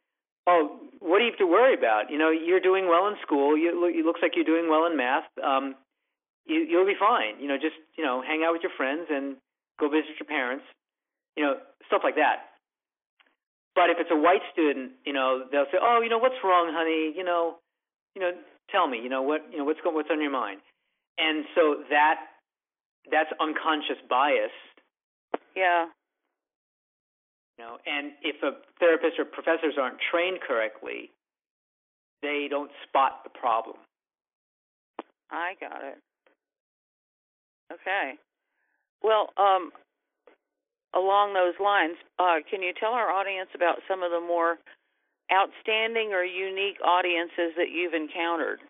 [0.47, 2.11] "Oh, what do you have to worry about?
[2.11, 3.57] You know, you're doing well in school.
[3.57, 5.25] You it looks like you're doing well in math.
[5.43, 5.75] Um,
[6.47, 7.41] you, you'll be fine.
[7.41, 9.37] You know, just you know, hang out with your friends and
[9.79, 10.65] go visit your parents.
[11.37, 11.55] You know,
[11.87, 12.51] stuff like that."
[13.75, 16.71] But if it's a white student, you know, they'll say, "Oh, you know, what's wrong,
[16.73, 17.13] honey?
[17.17, 17.57] You know,
[18.15, 18.33] you know,
[18.71, 18.99] tell me.
[18.99, 19.43] You know what?
[19.51, 20.61] You know what's going, what's on your mind?"
[21.19, 22.17] And so that
[23.11, 24.55] that's unconscious bias
[25.57, 25.87] yeah.
[27.59, 31.11] You know, and if a therapist or professors aren't trained correctly,
[32.23, 33.77] they don't spot the problem.
[35.31, 35.99] I got it.
[37.73, 38.15] Okay.
[39.03, 39.71] Well, um,
[40.95, 44.59] along those lines, uh, can you tell our audience about some of the more
[45.33, 48.61] outstanding or unique audiences that you've encountered?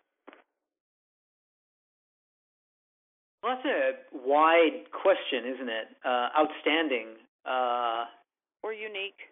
[3.43, 5.87] Well, that's a wide question, isn't it?
[6.03, 7.07] Uh, outstanding,
[7.45, 8.05] uh,
[8.65, 9.29] Or unique?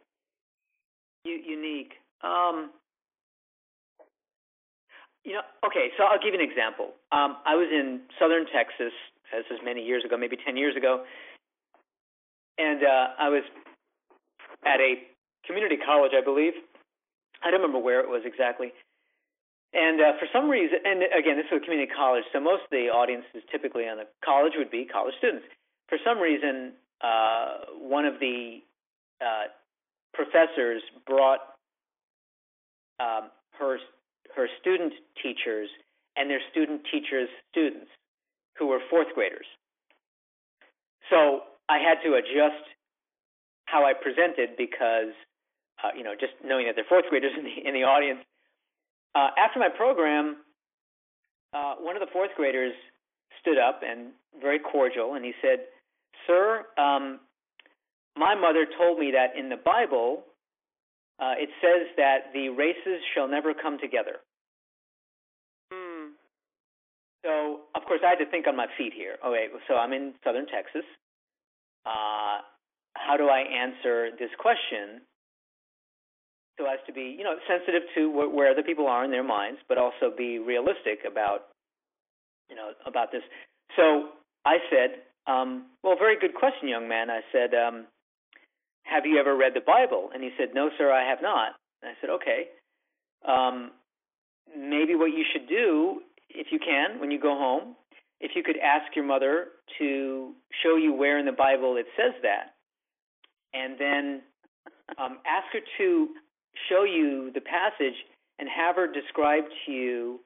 [1.25, 1.93] u- unique.
[2.21, 2.69] Um,
[5.23, 5.89] you know, okay.
[5.97, 6.93] So I'll give you an example.
[7.11, 8.93] Um, I was in southern Texas.
[9.33, 11.05] This many years ago, maybe ten years ago,
[12.59, 13.41] and uh, I was
[14.63, 15.09] at a
[15.47, 16.53] community college, I believe.
[17.41, 18.71] I don't remember where it was exactly.
[19.73, 22.69] And uh, for some reason, and again, this was a community college, so most of
[22.69, 25.45] the audiences typically on the college would be college students.
[25.89, 28.61] For some reason, uh, one of the
[29.23, 29.47] uh,
[30.13, 31.39] professors brought
[32.99, 33.77] um, her
[34.35, 35.69] her student teachers
[36.15, 37.89] and their student teachers' students,
[38.57, 39.45] who were fourth graders.
[41.09, 42.63] So I had to adjust
[43.65, 45.13] how I presented because,
[45.83, 48.19] uh, you know, just knowing that they're fourth graders in the in the audience.
[49.15, 50.37] Uh, after my program,
[51.53, 52.73] uh, one of the fourth graders
[53.39, 55.65] stood up and very cordial, and he said,
[56.25, 57.19] "Sir, um,
[58.17, 60.23] my mother told me that in the Bible,
[61.19, 64.17] uh, it says that the races shall never come together.
[65.71, 66.11] Mm.
[67.25, 69.17] So, of course, I had to think on my feet here.
[69.25, 70.83] Okay, so I'm in southern Texas.
[71.85, 72.41] Uh,
[72.95, 75.01] how do I answer this question
[76.59, 79.23] so as to be, you know, sensitive to wh- where the people are in their
[79.23, 81.49] minds, but also be realistic about,
[82.49, 83.23] you know, about this.
[83.75, 84.09] So
[84.45, 87.87] I said, um, "Well, very good question, young man." I said, um,
[88.83, 91.91] "Have you ever read the Bible?" And he said, "No, sir, I have not." And
[91.91, 92.49] I said, "Okay."
[93.25, 93.71] Um,
[94.57, 97.75] maybe what you should do, if you can, when you go home,
[98.19, 99.47] if you could ask your mother
[99.79, 102.53] to show you where in the Bible it says that,
[103.53, 104.21] and then
[104.97, 106.09] um, ask her to
[106.69, 107.95] show you the passage
[108.39, 110.19] and have her describe to you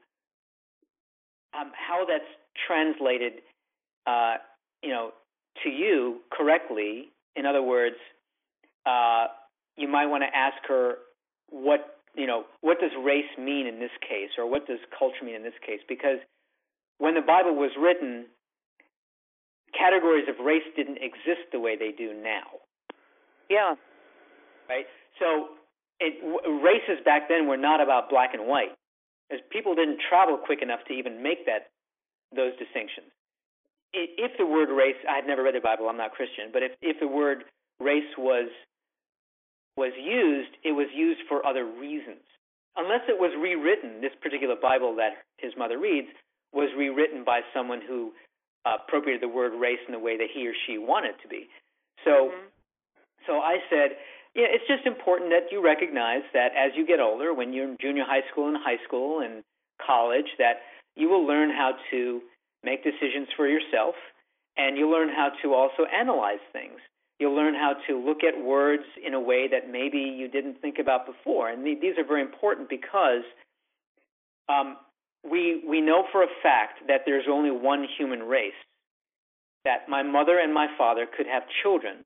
[1.59, 2.23] um, how that's
[2.67, 3.33] translated,
[4.05, 4.35] uh,
[4.83, 5.11] you know,
[5.63, 7.09] to you correctly.
[7.35, 7.95] In other words,
[8.87, 9.27] uh,
[9.75, 10.95] you might want to ask her
[11.49, 15.35] what you know what does race mean in this case, or what does culture mean
[15.35, 16.19] in this case, because
[16.97, 18.25] when the Bible was written,
[19.77, 22.63] categories of race didn't exist the way they do now.
[23.49, 23.75] Yeah.
[24.67, 24.85] Right.
[25.19, 25.55] So
[25.99, 28.73] it, w- races back then were not about black and white,
[29.31, 31.69] as people didn't travel quick enough to even make that
[32.35, 33.07] those distinctions.
[33.93, 36.71] If the word race, I had never read the Bible, I'm not Christian, but if
[36.81, 37.45] if the word
[37.79, 38.49] race was
[39.77, 42.25] was used, it was used for other reasons.
[42.75, 46.09] Unless it was rewritten, this particular Bible that his mother reads
[46.51, 48.11] was rewritten by someone who
[48.65, 51.27] uh, appropriated the word race in the way that he or she wanted it to
[51.27, 51.47] be.
[52.03, 52.49] So, Mhm.
[53.25, 53.97] so I said,
[54.35, 57.77] yeah, it's just important that you recognize that as you get older, when you're in
[57.77, 59.43] junior high school and high school and
[59.79, 60.61] college, that
[60.95, 62.21] you will learn how to
[62.63, 63.95] make decisions for yourself,
[64.57, 66.79] and you'll learn how to also analyze things.
[67.57, 71.49] How to look at words in a way that maybe you didn't think about before,
[71.49, 73.23] and these are very important because
[74.47, 74.77] um,
[75.23, 78.53] we we know for a fact that there's only one human race.
[79.65, 82.05] That my mother and my father could have children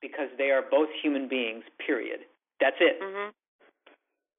[0.00, 1.64] because they are both human beings.
[1.84, 2.20] Period.
[2.60, 3.00] That's it.
[3.00, 3.32] Mhm.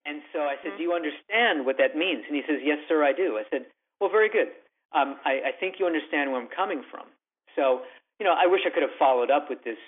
[0.06, 0.78] And so I said, Mhm.
[0.78, 3.66] "Do you understand what that means?" And he says, "Yes, sir, I do." I said,
[4.00, 4.52] "Well, very good.
[4.92, 7.08] Um, I, I think you understand where I'm coming from."
[7.56, 7.86] So,
[8.20, 9.80] you know, I wish I could have followed up with this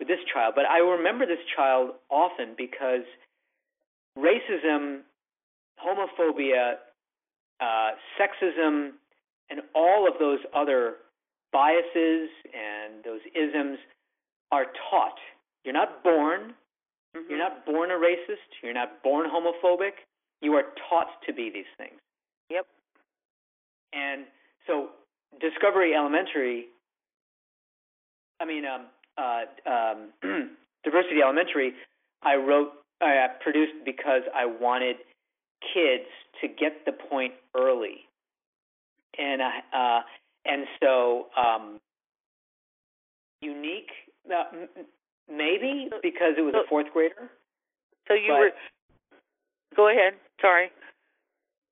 [0.00, 3.04] with this child, but I remember this child often because
[4.18, 5.02] racism,
[5.78, 6.74] homophobia,
[7.60, 8.92] uh, sexism,
[9.50, 10.96] and all of those other
[11.52, 13.78] biases and those isms
[14.50, 15.18] are taught.
[15.64, 16.54] You're not born
[17.14, 17.28] Mhm.
[17.28, 18.62] you're not born a racist.
[18.62, 19.94] You're not born homophobic.
[20.40, 22.00] You are taught to be these things.
[22.48, 22.66] Yep.
[23.92, 24.26] And
[24.66, 24.90] so,
[25.40, 26.68] Discovery Elementary,
[28.38, 28.86] I mean, um,
[29.18, 30.08] uh, um,
[30.84, 31.72] Diversity Elementary,
[32.22, 34.96] I wrote, I produced because I wanted
[35.74, 36.08] kids
[36.40, 38.06] to get the point early.
[39.18, 40.00] And I, uh,
[40.46, 41.80] and so, um,
[43.42, 43.90] unique,
[44.30, 44.44] uh,
[45.30, 47.30] maybe because it was a fourth grader.
[48.08, 48.52] So you But- were.
[49.76, 50.14] Go ahead.
[50.40, 50.70] Sorry.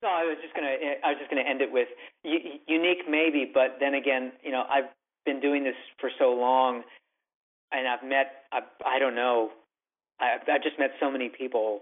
[0.02, 0.68] No, I was just gonna.
[1.02, 1.88] I was just gonna end it with
[2.22, 4.88] u- unique, maybe, but then again, you know, I've
[5.26, 6.84] been doing this for so long,
[7.72, 8.44] and I've met.
[8.52, 9.50] I, I don't know.
[10.20, 11.80] I, I've just met so many people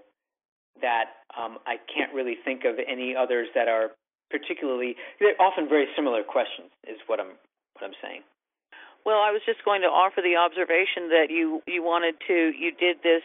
[0.81, 3.91] that um, I can't really think of any others that are
[4.31, 4.97] particularly.
[5.21, 7.39] They're often very similar questions, is what I'm
[7.75, 8.23] what I'm saying.
[9.05, 12.73] Well, I was just going to offer the observation that you you wanted to you
[12.73, 13.23] did this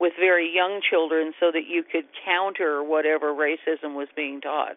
[0.00, 4.76] with very young children so that you could counter whatever racism was being taught.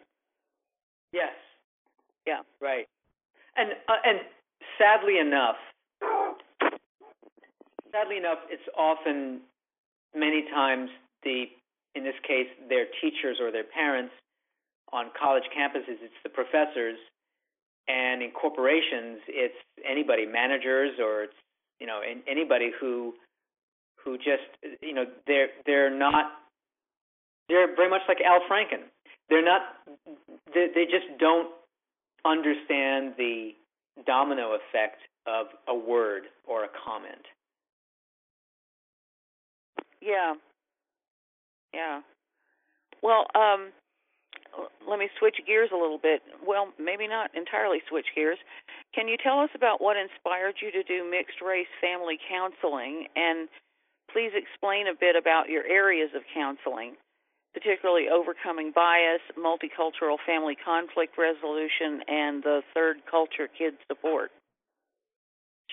[1.14, 1.32] Yes.
[2.28, 2.42] Yeah.
[2.62, 2.88] Right.
[3.56, 4.20] And uh, and
[4.78, 5.56] sadly enough,
[7.94, 9.42] sadly enough, it's often
[10.16, 10.90] many times
[11.24, 11.46] the
[11.96, 14.14] in this case their teachers or their parents
[14.92, 16.02] on college campuses.
[16.02, 16.98] It's the professors,
[17.88, 19.56] and in corporations, it's
[19.88, 21.40] anybody, managers or it's
[21.80, 23.14] you know anybody who
[24.04, 24.50] who just
[24.82, 26.32] you know they're they're not
[27.48, 28.90] they're very much like Al Franken.
[29.30, 29.62] They're not
[30.54, 31.50] they, they just don't
[32.26, 33.52] understand the
[34.06, 37.26] domino effect of a word or a comment.
[40.04, 40.34] Yeah.
[41.74, 42.02] Yeah.
[43.02, 43.72] Well, um
[44.88, 46.22] let me switch gears a little bit.
[46.46, 48.38] Well, maybe not entirely switch gears.
[48.94, 53.50] Can you tell us about what inspired you to do mixed race family counseling and
[54.12, 56.94] please explain a bit about your areas of counseling,
[57.54, 64.30] particularly overcoming bias, multicultural family conflict resolution and the third culture kid support.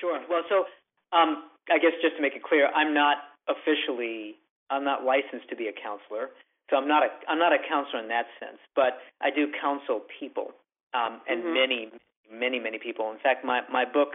[0.00, 0.20] Sure.
[0.30, 0.64] Well, so
[1.12, 4.36] um, I guess just to make it clear, I'm not officially
[4.70, 6.30] I'm not licensed to be a counselor,
[6.70, 8.58] so I'm not a I'm not a counselor in that sense.
[8.74, 10.52] But I do counsel people,
[10.94, 11.54] um, and Mhm.
[11.54, 11.92] many,
[12.30, 13.10] many, many people.
[13.10, 14.14] In fact, my my book,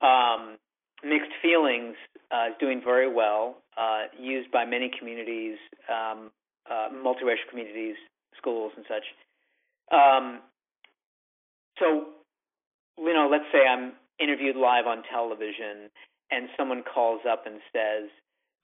[0.00, 0.58] um,
[1.02, 1.96] Mixed Feelings,
[2.30, 3.62] uh, is doing very well.
[3.76, 5.58] Uh, used by many communities,
[5.88, 6.30] um,
[6.70, 7.96] uh, multiracial communities,
[8.36, 9.04] schools, and such.
[9.90, 10.40] Um,
[11.78, 12.14] so,
[12.96, 15.90] you know, let's say I'm interviewed live on television,
[16.30, 18.10] and someone calls up and says,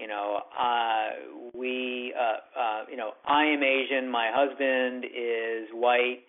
[0.01, 1.09] you know, uh,
[1.55, 6.25] we, uh, uh, you know, I am Asian, my husband is white,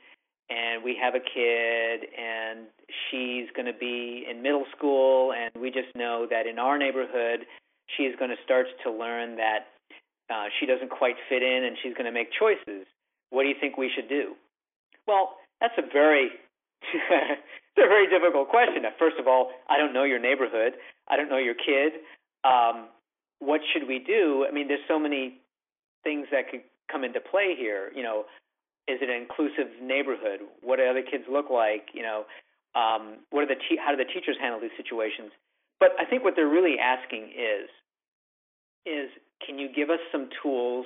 [0.49, 2.67] and we have a kid, and
[3.09, 7.47] she's going to be in middle school, and we just know that in our neighborhood,
[7.95, 9.71] she's going to start to learn that
[10.29, 12.85] uh, she doesn't quite fit in, and she's going to make choices.
[13.29, 14.35] What do you think we should do?
[15.07, 16.27] Well, that's a very
[16.91, 18.83] it's a very difficult question.
[18.99, 20.73] First of all, I don't know your neighborhood.
[21.07, 22.03] I don't know your kid.
[22.43, 22.89] Um,
[23.41, 24.45] what should we do?
[24.47, 25.41] I mean, there's so many
[26.03, 26.61] things that could
[26.91, 27.91] come into play here.
[27.93, 28.25] You know,
[28.87, 30.45] is it an inclusive neighborhood?
[30.61, 31.89] What do other kids look like?
[31.93, 32.25] You know,
[32.77, 35.33] um, what are the te- how do the teachers handle these situations?
[35.79, 37.67] But I think what they're really asking is,
[38.85, 39.09] is
[39.45, 40.85] can you give us some tools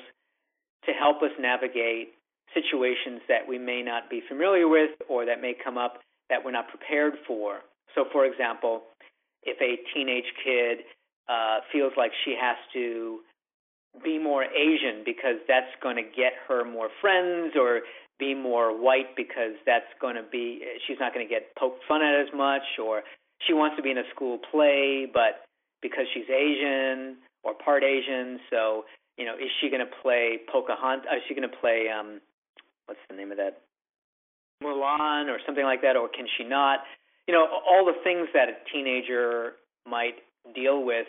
[0.86, 2.16] to help us navigate
[2.54, 6.00] situations that we may not be familiar with or that may come up
[6.30, 7.60] that we're not prepared for.
[7.94, 8.84] So, for example,
[9.44, 10.80] if a teenage kid
[11.28, 13.20] uh, feels like she has to
[14.04, 17.82] be more Asian because that's going to get her more friends, or
[18.20, 22.02] be more white because that's going to be she's not going to get poked fun
[22.02, 23.04] at as much, or
[23.48, 25.46] she wants to be in a school play, but
[25.82, 28.86] because she's Asian or part Asian, so
[29.18, 31.08] you know, is she going to play Pocahontas?
[31.16, 32.20] Is she going to play um,
[32.86, 33.62] what's the name of that
[34.64, 36.80] Mulan or something like that, or can she not?
[37.28, 39.54] You know, all the things that a teenager
[39.88, 40.16] might
[40.54, 41.08] deal with.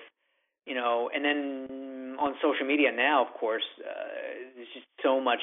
[0.67, 5.43] You know, and then on social media now, of course, uh, there's just so much,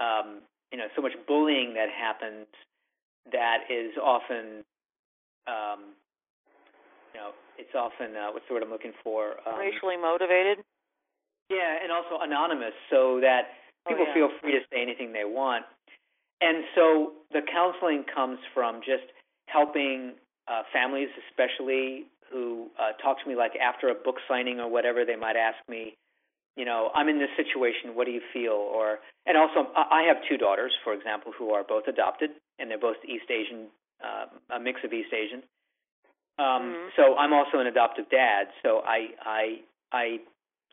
[0.00, 0.40] um,
[0.72, 2.46] you know, so much bullying that happens
[3.30, 4.64] that is often,
[5.46, 5.94] um,
[7.12, 9.36] you know, it's often uh, what's the word I'm looking for?
[9.46, 10.64] Um, Racially motivated.
[11.50, 13.52] yeah, and also anonymous, so that
[13.86, 14.14] people oh, yeah.
[14.14, 15.66] feel free to say anything they want.
[16.40, 19.04] And so the counseling comes from just
[19.46, 20.14] helping
[20.48, 25.04] uh, families, especially who uh, talk to me like after a book signing or whatever.
[25.04, 25.96] They might ask me,
[26.56, 27.94] you know, I'm in this situation.
[27.94, 28.52] What do you feel?
[28.52, 32.70] Or and also, I I have two daughters, for example, who are both adopted, and
[32.70, 33.68] they're both East Asian,
[34.04, 34.26] uh,
[34.56, 35.42] a mix of East Asian.
[36.38, 36.96] Um, Mhm.
[36.96, 38.48] So I'm also an adoptive dad.
[38.62, 39.60] So I I
[39.92, 40.20] I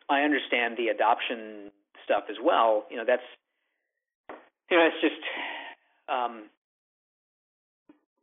[0.09, 1.71] I understand the adoption
[2.05, 2.85] stuff as well.
[2.89, 3.23] You know, that's
[4.69, 5.21] you know, it's just
[6.09, 6.49] um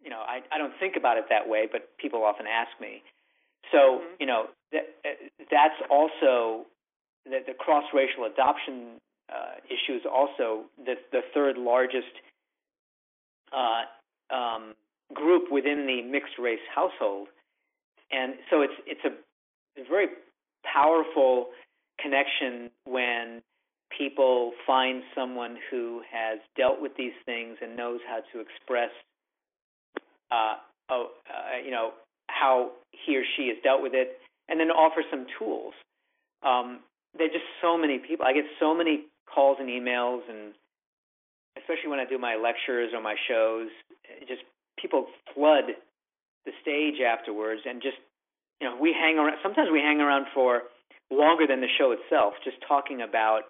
[0.02, 3.02] you know, I I don't think about it that way, but people often ask me.
[3.72, 4.20] So, Mhm.
[4.20, 5.08] you know, that uh,
[5.50, 6.66] that's also
[7.24, 12.20] the, the cross-racial adoption uh, issue is also the the third largest
[13.52, 13.84] uh,
[14.30, 14.74] um,
[15.14, 17.28] group within the mixed race household,
[18.10, 20.08] and so it's it's a, a very
[20.64, 21.48] powerful
[21.98, 23.42] connection when
[23.96, 28.90] people find someone who has dealt with these things and knows how to express,
[30.30, 30.56] uh,
[30.90, 31.92] oh, uh, you know,
[32.28, 34.18] how he or she has dealt with it,
[34.48, 35.74] and then offer some tools.
[36.42, 36.80] Um,
[37.16, 38.26] there are just so many people.
[38.26, 40.52] I get so many calls and emails, and
[41.58, 43.68] especially when I do my lectures or my shows,
[44.28, 44.42] just
[44.80, 45.64] people flood
[46.44, 47.96] the stage afterwards, and just
[48.60, 49.36] you know, we hang around.
[49.42, 50.62] Sometimes we hang around for
[51.10, 53.42] longer than the show itself, just talking about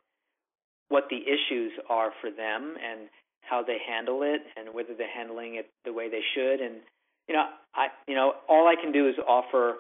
[0.88, 3.08] what the issues are for them and
[3.42, 6.60] how they handle it, and whether they're handling it the way they should.
[6.60, 6.82] And
[7.28, 9.76] you know, I you know, all I can do is offer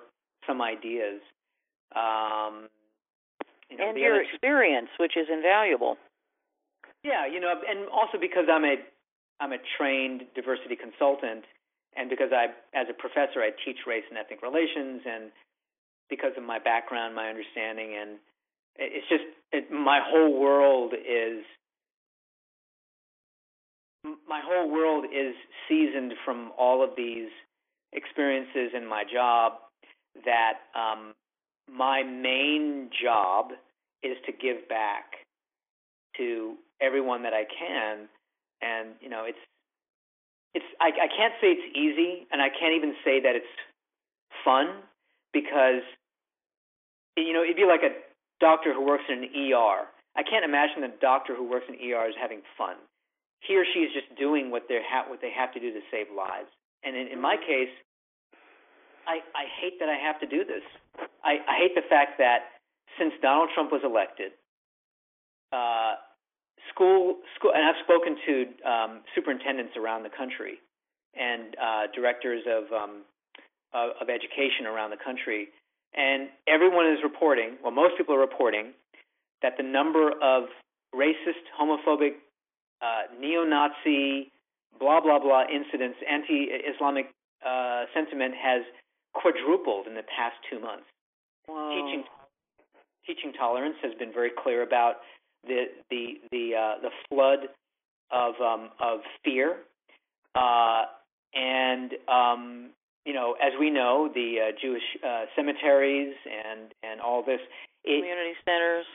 [0.46, 1.20] some ideas.
[1.94, 2.68] Um,
[3.70, 5.98] you know, and your other- experience, which is invaluable.
[7.02, 8.76] yeah, you know, and also because I'm a
[9.40, 11.44] I'm a trained diversity consultant,
[11.96, 15.30] and because I, as a professor, I teach race and ethnic relations, and
[16.08, 18.18] because of my background, my understanding, and
[18.76, 21.44] it's just it, my whole world is
[24.28, 25.34] my whole world is
[25.68, 27.28] seasoned from all of these
[27.92, 29.54] experiences in my job
[30.24, 31.14] that um,
[31.70, 33.50] my main job
[34.02, 35.04] is to give back
[36.16, 38.08] to everyone that I can,
[38.62, 39.38] and you know it's
[40.54, 43.54] it's I, I can't say it's easy, and I can't even say that it's
[44.44, 44.82] fun
[45.32, 45.82] because
[47.16, 47.92] you know it'd be like a
[48.40, 49.88] doctor who works in an ER.
[50.16, 52.76] I can't imagine a doctor who works in ER is having fun.
[53.46, 55.80] He or she is just doing what they ha- what they have to do to
[55.90, 56.50] save lives.
[56.84, 57.72] And in, in my case,
[59.06, 60.62] I I hate that I have to do this.
[61.22, 62.58] I I hate the fact that
[62.98, 64.32] since Donald Trump was elected,
[65.52, 65.94] uh,
[66.72, 68.34] school school, and I've spoken to
[68.68, 70.58] um, superintendents around the country
[71.14, 73.02] and uh, directors of, um,
[73.72, 75.48] of of education around the country,
[75.94, 77.56] and everyone is reporting.
[77.62, 78.72] Well, most people are reporting
[79.42, 80.44] that the number of
[80.94, 82.16] racist, homophobic,
[82.82, 84.30] uh, neo-Nazi,
[84.78, 87.06] blah blah blah incidents, anti-Islamic
[87.46, 88.62] uh, sentiment has
[89.14, 90.84] quadrupled in the past two months.
[91.48, 91.70] Wow.
[91.70, 92.04] Teaching
[93.06, 94.96] teaching tolerance has been very clear about
[95.46, 97.48] the the the uh, the flood
[98.10, 99.58] of um, of fear,
[100.34, 100.84] uh,
[101.34, 102.70] and um,
[103.04, 107.40] you know, as we know, the uh, Jewish uh, cemeteries and and all this.
[107.84, 108.86] It, Community centers.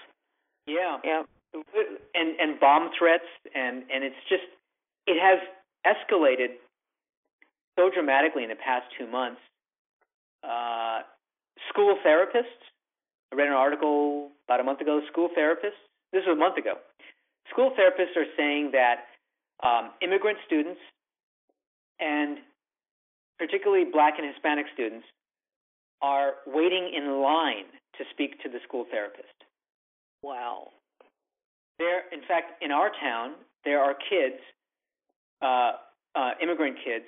[0.68, 1.24] yeah, Yeah.
[1.54, 4.44] And and bomb threats and and it's just
[5.08, 5.40] it has
[5.86, 6.56] escalated
[7.78, 9.42] so dramatically in the past two months.
[10.44, 11.02] Uh,
[11.70, 12.62] school therapists.
[13.32, 15.02] I read an article about a month ago.
[15.12, 15.80] School therapists.
[16.12, 16.76] This was a month ago.
[17.50, 19.08] School therapists are saying that
[19.64, 20.80] um, immigrant students
[22.00, 22.40] and
[23.38, 25.06] particularly Black and Hispanic students
[26.02, 27.66] are waiting in line
[27.98, 29.34] to speak to the school therapist.
[30.24, 30.70] Wow.
[31.82, 33.34] There, in fact, in our town,
[33.66, 34.38] there are kids,
[35.42, 35.82] uh,
[36.14, 37.06] uh, immigrant kids,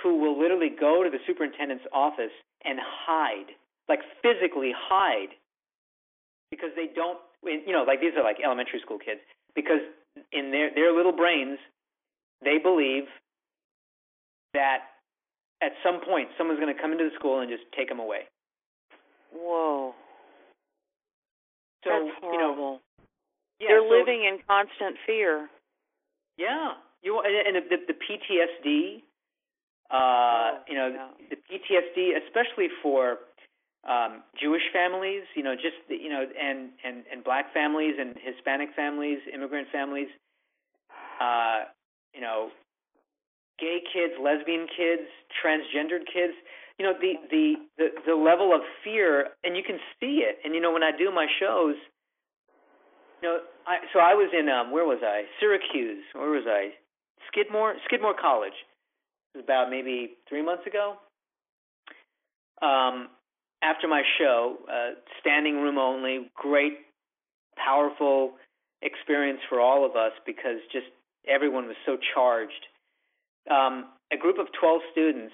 [0.00, 2.30] who will literally go to the superintendent's office
[2.64, 3.50] and hide,
[3.88, 5.34] like physically hide,
[6.52, 9.18] because they don't, you know, like these are like elementary school kids,
[9.56, 9.82] because
[10.30, 11.58] in their their little brains,
[12.44, 13.10] they believe
[14.54, 14.94] that
[15.62, 18.30] at some point someone's going to come into the school and just take them away.
[19.32, 19.94] Whoa.
[21.82, 22.80] So That's you know, horrible.
[23.62, 25.48] Yeah, They're so- living in constant fear.
[26.36, 29.02] Yeah, you and and the the PTSD,
[29.90, 31.08] uh, you know, yeah.
[31.30, 33.18] the PTSD, especially for
[33.88, 38.16] um, Jewish families, you know, just the, you know, and and and black families and
[38.22, 40.08] Hispanic families, immigrant families,
[41.20, 41.64] uh,
[42.14, 42.48] you know,
[43.58, 45.06] gay kids, lesbian kids,
[45.44, 46.34] transgendered kids.
[46.78, 50.38] You know, the the the the level of fear, and you can see it.
[50.44, 51.76] And you know, when I do my shows,
[53.22, 55.24] know, I so I was in um where was I?
[55.40, 56.04] Syracuse.
[56.12, 56.70] Where was I?
[57.28, 58.56] Skidmore Skidmore College.
[59.34, 60.96] It was about maybe three months ago.
[62.60, 63.08] Um,
[63.62, 66.78] after my show, uh, standing room only, great,
[67.56, 68.32] powerful
[68.82, 70.86] experience for all of us because just
[71.26, 72.66] everyone was so charged.
[73.50, 75.32] Um, a group of 12 students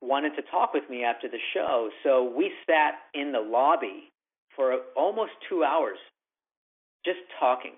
[0.00, 4.10] wanted to talk with me after the show, so we sat in the lobby
[4.56, 5.98] for almost two hours
[7.04, 7.76] just talking.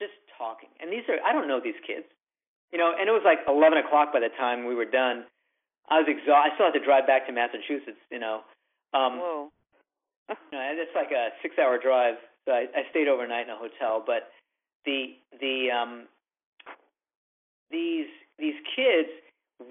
[0.00, 0.68] Just talking.
[0.80, 2.06] And these are, I don't know these kids.
[2.72, 5.24] You know, and it was like 11 o'clock by the time we were done.
[5.88, 6.34] I was exhausted.
[6.34, 8.42] I still had to drive back to Massachusetts, you know.
[8.92, 9.52] Um, Whoa.
[10.52, 12.16] no, it's like a six-hour drive.
[12.44, 14.02] So I, I stayed overnight in a hotel.
[14.04, 14.32] But
[14.84, 16.08] the the um,
[17.70, 18.08] these
[18.38, 19.08] these kids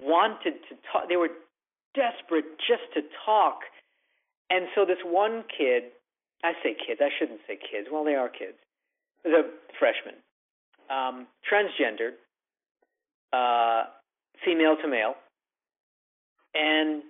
[0.02, 1.08] wanted to talk.
[1.08, 1.34] They were
[1.94, 3.60] desperate just to talk.
[4.50, 5.94] And so this one kid,
[6.42, 7.00] I say kids.
[7.02, 7.88] I shouldn't say kids.
[7.90, 8.58] Well, they are kids.
[9.22, 10.14] The freshman,
[10.90, 12.16] um, transgendered,
[13.32, 13.84] uh,
[14.44, 15.14] female to male,
[16.54, 17.02] and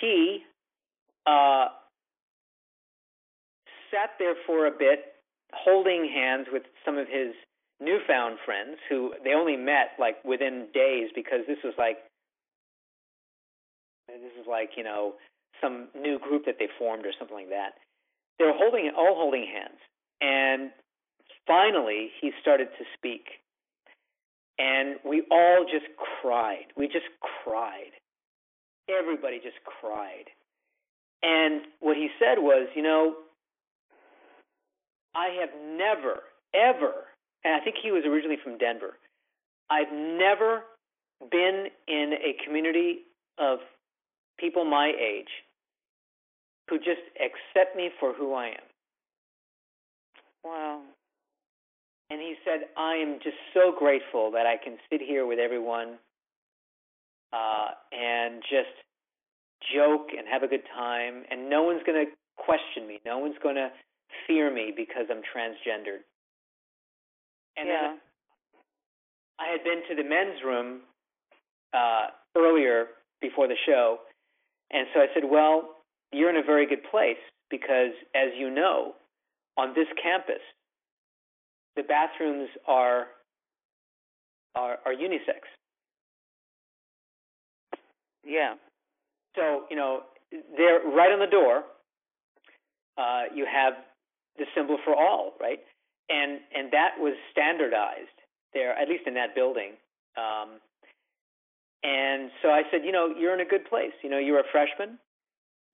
[0.00, 0.40] he
[1.26, 1.66] uh,
[3.90, 5.14] sat there for a bit,
[5.52, 7.34] holding hands with some of his
[7.80, 11.98] newfound friends who they only met like within days because this was like
[14.08, 15.14] this is like you know
[15.64, 17.80] some new group that they formed or something like that.
[18.38, 19.80] They were holding all holding hands,
[20.20, 20.70] and
[21.46, 23.26] finally he started to speak,
[24.58, 25.86] and we all just
[26.20, 26.66] cried.
[26.76, 27.06] We just
[27.44, 27.96] cried.
[28.88, 30.28] Everybody just cried.
[31.22, 33.14] And what he said was, you know,
[35.14, 36.20] I have never,
[36.52, 36.92] ever,
[37.44, 38.98] and I think he was originally from Denver,
[39.70, 40.64] I've never
[41.30, 43.06] been in a community
[43.38, 43.60] of
[44.38, 45.30] people my age
[46.68, 48.66] who just accept me for who I am.
[50.44, 50.82] Wow.
[52.10, 55.98] And he said, I am just so grateful that I can sit here with everyone
[57.32, 58.74] uh, and just
[59.74, 63.00] joke and have a good time, and no one's going to question me.
[63.06, 63.70] No one's going to
[64.26, 66.04] fear me because I'm transgendered.
[67.56, 67.80] And yeah.
[67.80, 67.98] then
[69.38, 70.80] I had been to the men's room
[71.72, 72.86] uh, earlier
[73.20, 73.98] before the show,
[74.70, 75.76] and so I said, Well,
[76.16, 77.18] you're in a very good place
[77.50, 78.94] because, as you know,
[79.58, 80.42] on this campus,
[81.76, 83.06] the bathrooms are
[84.56, 85.42] are, are unisex.
[88.26, 88.54] yeah.
[89.36, 90.02] So, you know,
[90.56, 91.64] they're right on the door.
[92.98, 93.74] uh, you have
[94.38, 95.60] the symbol for all, right?
[96.10, 98.18] And and that was standardized
[98.54, 99.72] there, at least in that building.
[100.18, 100.60] Um,
[101.84, 103.92] and so I said, you know, you're in a good place.
[104.02, 104.98] You know, you're a freshman,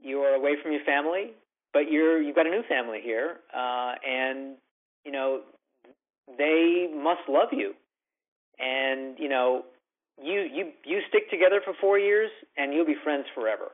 [0.03, 1.33] you are away from your family,
[1.73, 4.57] but you're you've got a new family here, uh, and
[5.05, 5.41] you know,
[6.39, 7.75] they must love you.
[8.59, 9.65] And you know,
[10.23, 13.73] you you you stick together for four years, and you'll be friends forever.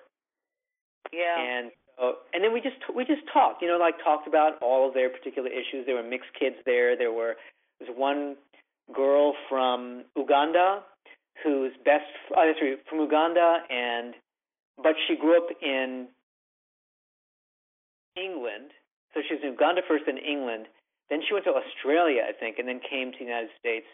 [1.12, 1.36] Yeah.
[1.38, 1.70] And
[2.02, 4.94] uh, and then we just we just talked, you know, like talked about all of
[4.94, 5.86] their particular issues.
[5.86, 6.96] There were mixed kids there.
[6.96, 7.36] There were
[7.80, 8.36] there was one
[8.94, 10.82] girl from Uganda
[11.42, 12.04] who's best
[12.36, 14.14] oh, right, from Uganda and
[14.82, 16.08] but she grew up in
[18.16, 18.72] England.
[19.14, 20.66] So she was in Uganda first in England.
[21.08, 23.86] Then she went to Australia, I think, and then came to the United States.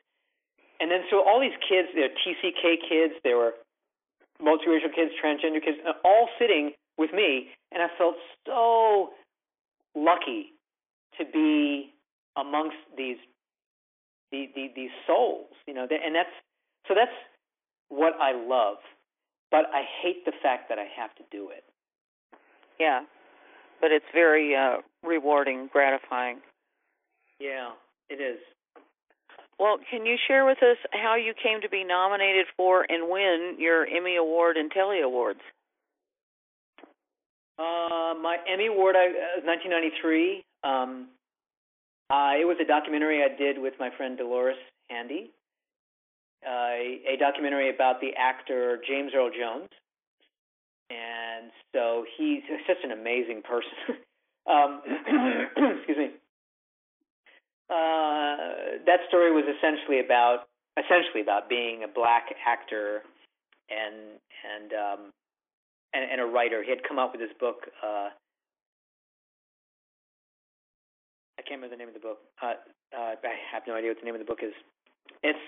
[0.80, 3.54] And then so all these kids, there were TCK kids, they were
[4.42, 8.16] multiracial kids, transgender kids, uh, all sitting with me, and I felt
[8.46, 9.10] so
[9.94, 10.52] lucky
[11.18, 11.92] to be
[12.36, 13.18] amongst these
[14.30, 16.32] the, the, these souls, you know, and that's
[16.88, 17.12] so that's
[17.88, 18.78] what I love,
[19.50, 21.64] but I hate the fact that I have to do it.
[22.80, 23.02] Yeah,
[23.82, 26.38] but it's very uh, rewarding, gratifying.
[27.38, 27.72] Yeah,
[28.08, 28.38] it is.
[29.58, 33.56] Well, can you share with us how you came to be nominated for and win
[33.58, 35.40] your Emmy Award and Telly Awards?
[37.58, 40.44] Uh, my Emmy Award, I, uh, 1993.
[40.64, 41.08] Um,
[42.08, 44.56] uh, it was a documentary I did with my friend Dolores
[44.88, 45.30] Handy,
[46.46, 49.68] uh, a documentary about the actor James Earl Jones.
[50.90, 53.72] And so he's such an amazing person.
[54.50, 54.82] um,
[55.78, 56.10] excuse me.
[57.70, 63.02] Uh, that story was essentially about essentially about being a black actor
[63.70, 65.00] and and um,
[65.94, 66.62] and, and a writer.
[66.62, 67.68] He had come out with this book.
[67.82, 68.10] Uh,
[71.38, 72.18] I can't remember the name of the book.
[72.42, 72.54] Uh,
[72.96, 74.52] uh, I have no idea what the name of the book is.
[75.22, 75.38] It's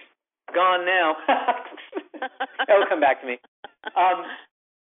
[0.53, 1.17] gone now.
[2.69, 3.39] It'll come back to me.
[3.97, 4.25] Um,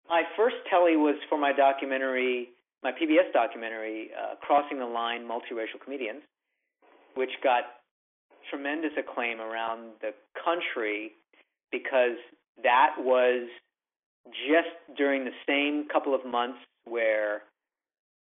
[0.09, 2.49] my first telly was for my documentary,
[2.83, 6.23] my PBS documentary, uh, Crossing the Line: Multiracial Comedians,
[7.15, 7.65] which got
[8.51, 10.11] tremendous acclaim around the
[10.43, 11.13] country
[11.71, 12.17] because
[12.63, 13.49] that was
[14.49, 17.43] just during the same couple of months where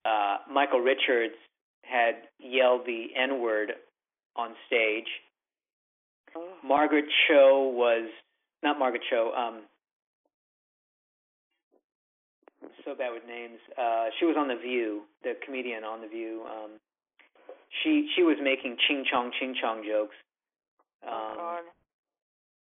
[0.06, 1.36] uh, Michael Richards
[1.84, 3.74] had yelled the N word
[4.36, 5.08] on stage.
[6.36, 6.54] Oh.
[6.64, 8.10] Margaret Cho was
[8.64, 9.32] not Margaret Cho.
[9.36, 9.62] Um,
[12.90, 13.60] so bad with names.
[13.78, 16.42] Uh, she was on The View, the comedian on The View.
[16.50, 16.72] Um,
[17.84, 20.16] she she was making ching chong ching chong jokes.
[21.06, 21.64] Um, oh God.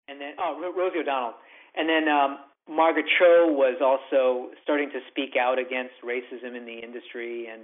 [0.08, 1.34] And then oh Rosie O'Donnell,
[1.74, 2.38] and then um,
[2.68, 7.62] Margaret Cho was also starting to speak out against racism in the industry and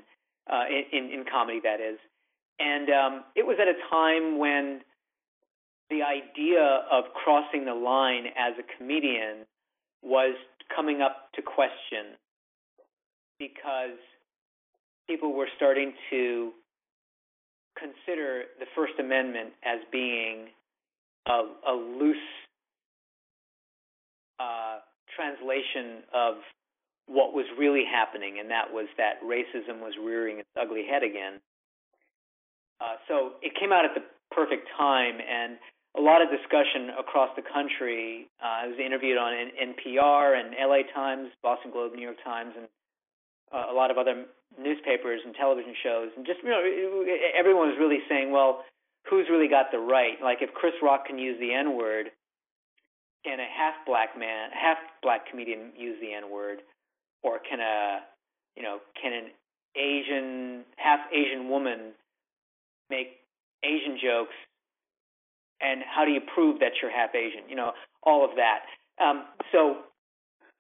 [0.49, 1.99] uh, in, in comedy, that is.
[2.59, 4.80] And um, it was at a time when
[5.90, 9.44] the idea of crossing the line as a comedian
[10.03, 10.34] was
[10.74, 12.16] coming up to question
[13.39, 13.99] because
[15.09, 16.53] people were starting to
[17.78, 20.49] consider the First Amendment as being
[21.26, 22.16] a, a loose
[24.41, 24.78] uh,
[25.14, 26.34] translation of
[27.07, 31.41] what was really happening, and that was that racism was rearing its ugly head again.
[32.80, 35.57] Uh, so it came out at the perfect time, and
[35.97, 38.28] a lot of discussion across the country.
[38.43, 42.68] Uh, I was interviewed on NPR and LA Times, Boston Globe, New York Times, and
[43.53, 44.24] uh, a lot of other
[44.61, 46.09] newspapers and television shows.
[46.16, 46.62] And just, you know,
[47.38, 48.64] everyone was really saying, well,
[49.09, 50.20] who's really got the right?
[50.22, 52.11] Like, if Chris Rock can use the N word,
[53.24, 56.61] can a half black man, half black comedian use the N word?
[57.22, 58.01] or can a
[58.57, 59.26] you know can an
[59.76, 61.92] Asian half Asian woman
[62.90, 63.20] make
[63.64, 64.34] Asian jokes
[65.61, 67.49] and how do you prove that you're half Asian?
[67.49, 67.72] You know
[68.03, 68.61] all of that.
[69.03, 69.82] Um, so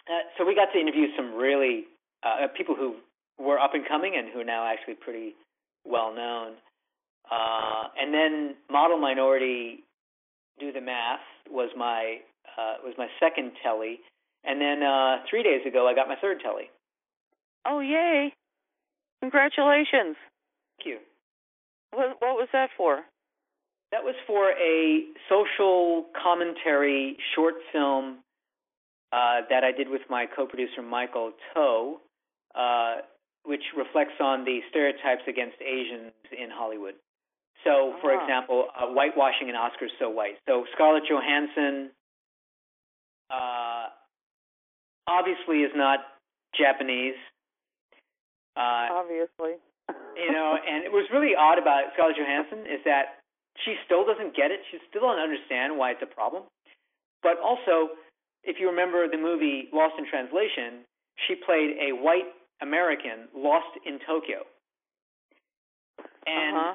[0.08, 1.84] uh, so we got to interview some really
[2.22, 2.96] uh, people who
[3.38, 5.34] were up and coming and who are now actually pretty
[5.84, 6.54] well known.
[7.30, 9.84] Uh, and then model minority
[10.58, 12.18] do the math was my
[12.58, 14.00] uh, was my second telly
[14.44, 16.70] and then uh, three days ago, I got my third telly.
[17.66, 18.32] Oh, yay!
[19.20, 20.16] Congratulations.
[20.78, 20.98] Thank you.
[21.92, 23.00] What, what was that for?
[23.90, 28.18] That was for a social commentary short film
[29.12, 32.00] uh, that I did with my co-producer Michael Toe,
[32.58, 32.96] uh,
[33.44, 36.94] which reflects on the stereotypes against Asians in Hollywood.
[37.64, 38.20] So, for Ah.
[38.22, 40.38] example, uh, whitewashing an Oscars so white.
[40.46, 41.90] So Scarlett Johansson
[43.30, 43.88] uh,
[45.06, 46.00] obviously is not
[46.56, 47.16] Japanese.
[48.56, 49.56] Uh, Obviously.
[50.16, 53.20] you know, and it was really odd about Scarlett Johansson is that
[53.64, 54.60] she still doesn't get it.
[54.70, 56.44] She still doesn't understand why it's a problem.
[57.22, 57.90] But also,
[58.44, 60.86] if you remember the movie Lost in Translation,
[61.26, 62.30] she played a white
[62.62, 64.44] American lost in Tokyo.
[66.26, 66.74] And uh-huh.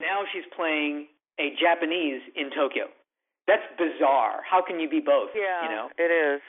[0.00, 1.06] now she's playing
[1.38, 2.86] a Japanese in Tokyo.
[3.46, 4.42] That's bizarre.
[4.48, 5.30] How can you be both?
[5.34, 6.40] Yeah, you know, it is.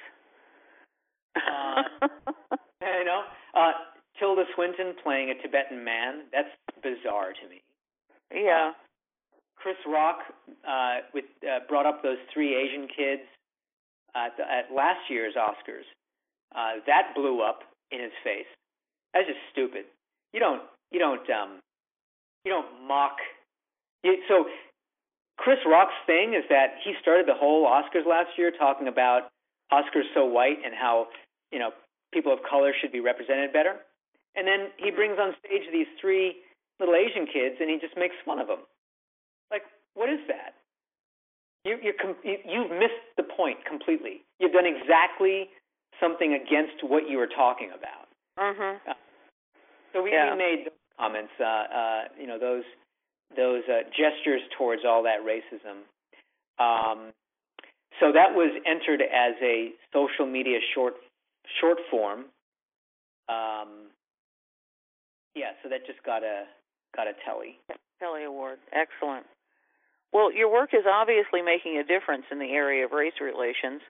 [1.35, 2.07] Uh,
[2.81, 3.21] you know,
[3.53, 3.71] uh,
[4.19, 6.25] Tilda Swinton playing a Tibetan man.
[6.31, 6.49] That's
[6.81, 7.61] bizarre to me.
[8.33, 8.71] yeah.
[9.55, 10.19] Chris Rock
[10.67, 13.23] uh, with uh, brought up those three Asian kids
[14.15, 15.85] at, the, at last year's Oscars.
[16.55, 17.61] Uh, that blew up
[17.91, 18.49] in his face.
[19.13, 19.85] That's just stupid.
[20.33, 20.61] You don't
[20.91, 21.59] you don't um
[22.45, 23.17] you don't mock.
[24.03, 24.45] You, so
[25.37, 29.29] Chris Rock's thing is that he started the whole Oscars last year talking about
[29.71, 31.07] Oscars so white and how
[31.51, 31.71] you know
[32.13, 33.75] people of color should be represented better.
[34.35, 36.37] And then he brings on stage these three
[36.79, 38.59] little Asian kids and he just makes fun of them.
[39.49, 39.63] Like,
[39.95, 40.53] what is that?
[41.65, 44.21] You, you're com- you, you've missed the point completely.
[44.39, 45.49] You've done exactly
[45.99, 48.07] something against what you were talking about.
[48.37, 48.79] Mhm.
[49.93, 50.31] So we, Yeah.
[50.31, 52.63] we made those comments, uh, uh, you know, those
[53.35, 55.83] those uh, gestures towards all that racism.
[56.59, 57.13] Um,
[57.99, 60.95] so that was entered as a social media short
[61.59, 62.25] short form.
[63.27, 63.91] Um,
[65.35, 66.47] yeah, so that just got a
[66.95, 67.59] got a telly.
[67.99, 68.59] Kelly Award.
[68.71, 69.25] Excellent.
[70.13, 73.81] Well, your work is obviously making a difference in the area of race relations.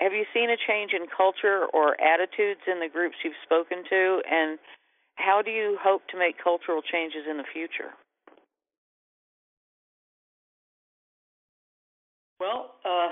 [0.00, 4.22] Have you seen a change in culture or attitudes in the groups you've spoken to?
[4.30, 4.58] And
[5.14, 7.92] how do you hope to make cultural changes in the future?
[12.38, 13.08] Well, uh,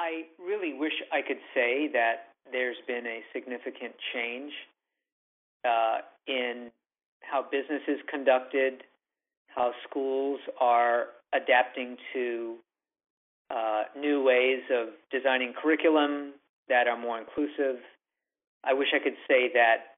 [0.00, 4.52] I really wish I could say that there's been a significant change
[5.64, 6.70] uh, in
[7.20, 8.82] how business is conducted,
[9.46, 12.56] how schools are adapting to
[13.50, 16.32] uh, new ways of designing curriculum
[16.68, 17.76] that are more inclusive.
[18.64, 19.94] I wish I could say that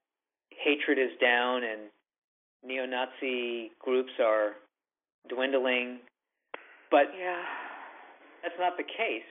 [0.51, 1.89] hatred is down and
[2.63, 4.53] neo Nazi groups are
[5.29, 5.99] dwindling,
[6.91, 7.43] but Yeah.
[8.43, 9.23] that's not the case.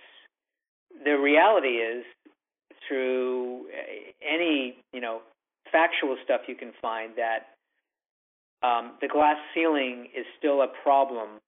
[1.04, 2.04] The reality is,
[2.86, 3.68] through
[4.22, 5.22] any you know
[5.70, 7.54] factual stuff you can find, that
[8.62, 11.38] um, the glass ceiling is still a problem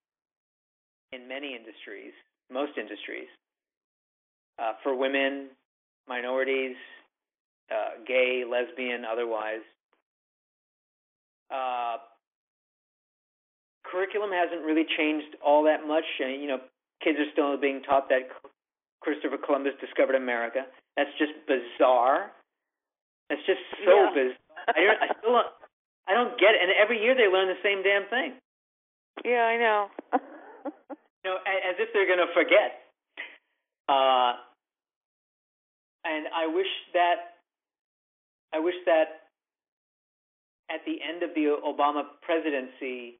[1.12, 2.12] in many industries,
[2.52, 3.28] most industries,
[4.58, 5.48] uh, for women,
[6.08, 6.76] minorities,
[7.70, 9.62] uh, gay, lesbian, otherwise.
[11.50, 11.96] Uh,
[13.84, 16.04] curriculum hasn't really changed all that much.
[16.20, 16.58] And, you know,
[17.02, 18.28] kids are still being taught that
[19.00, 20.66] Christopher Columbus discovered America.
[20.96, 22.32] That's just bizarre.
[23.28, 24.10] That's just so Yeah.
[24.14, 24.36] bizarre.
[24.76, 25.46] I, don't, I still don't,
[26.08, 26.60] I don't get it.
[26.62, 28.34] And every year they learn the same damn thing.
[29.24, 29.90] Yeah, I know.
[31.24, 32.80] You know, as if they're going to forget.
[33.88, 34.34] Uh,
[36.04, 37.16] and I wish that
[38.54, 39.28] I wish that
[40.70, 43.18] at the end of the Obama presidency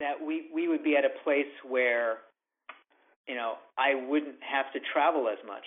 [0.00, 2.18] that we we would be at a place where
[3.28, 5.64] you know I wouldn't have to travel as much.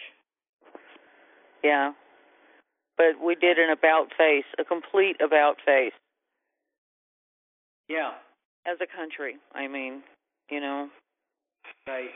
[1.64, 1.94] yeah.
[2.98, 5.94] But we did an about face, a complete about face
[7.90, 8.12] Yeah,
[8.68, 9.38] as a country.
[9.56, 10.04] I mean,
[10.52, 10.90] you know.
[11.88, 12.12] right.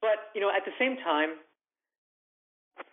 [0.00, 1.38] But you know, at the same time,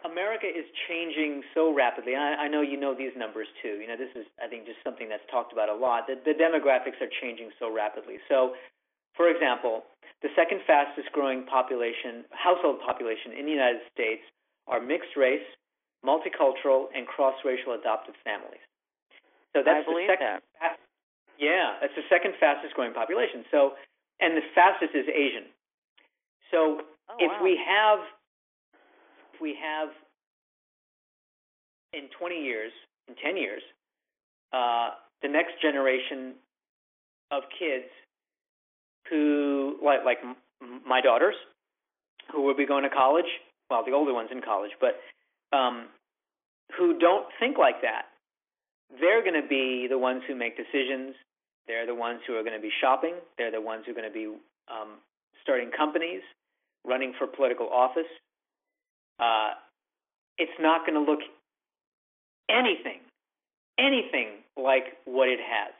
[0.05, 2.13] America is changing so rapidly.
[2.15, 3.79] I, I know you know these numbers too.
[3.79, 6.05] You know, this is I think just something that's talked about a lot.
[6.07, 8.19] The, the demographics are changing so rapidly.
[8.27, 8.53] So,
[9.15, 9.83] for example,
[10.21, 14.21] the second fastest growing population, household population in the United States
[14.67, 15.45] are mixed race,
[16.05, 18.61] multicultural, and cross-racial adoptive families.
[19.55, 20.77] So that's the second that.
[20.77, 20.88] fa-
[21.39, 23.45] yeah, that's the second fastest growing population.
[23.51, 23.73] So,
[24.19, 25.45] and the fastest is Asian.
[26.51, 27.43] So Oh, if wow.
[27.43, 27.99] we have
[29.33, 29.89] if we have
[31.93, 32.71] in 20 years,
[33.07, 33.61] in 10 years,
[34.53, 34.91] uh,
[35.23, 36.35] the next generation
[37.31, 37.89] of kids
[39.09, 41.35] who like like m- my daughters
[42.31, 43.25] who will be going to college,
[43.71, 44.99] well, the older ones in college, but
[45.57, 45.87] um,
[46.77, 48.03] who don't think like that.
[48.99, 51.15] They're going to be the ones who make decisions.
[51.69, 53.15] They're the ones who are going to be shopping.
[53.37, 54.27] They're the ones who are going to be
[54.73, 54.99] um,
[55.43, 56.23] starting companies,
[56.85, 58.09] running for political office.
[59.21, 59.51] Uh,
[60.39, 61.21] it's not going to look
[62.49, 62.99] anything,
[63.79, 65.73] anything like what it has.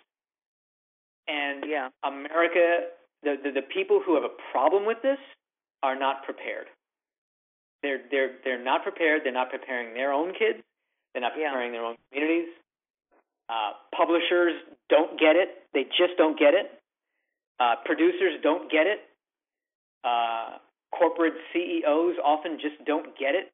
[1.28, 1.90] And Yeah.
[2.04, 2.90] America,
[3.24, 5.20] the, the the people who have a problem with this
[5.84, 6.68] are not prepared.
[7.84, 9.22] they're they're they're not prepared.
[9.24, 10.60] They're not preparing their own kids.
[11.14, 11.50] They're not Yeah.
[11.52, 12.50] preparing their own communities.
[13.50, 14.56] Uh, publishers
[14.90, 15.50] don't get it.
[15.74, 16.72] They just don't get it.
[17.60, 19.00] Uh, producers don't get it.
[20.04, 20.58] Uh,
[20.92, 23.52] corporate CEOs often just don't get it.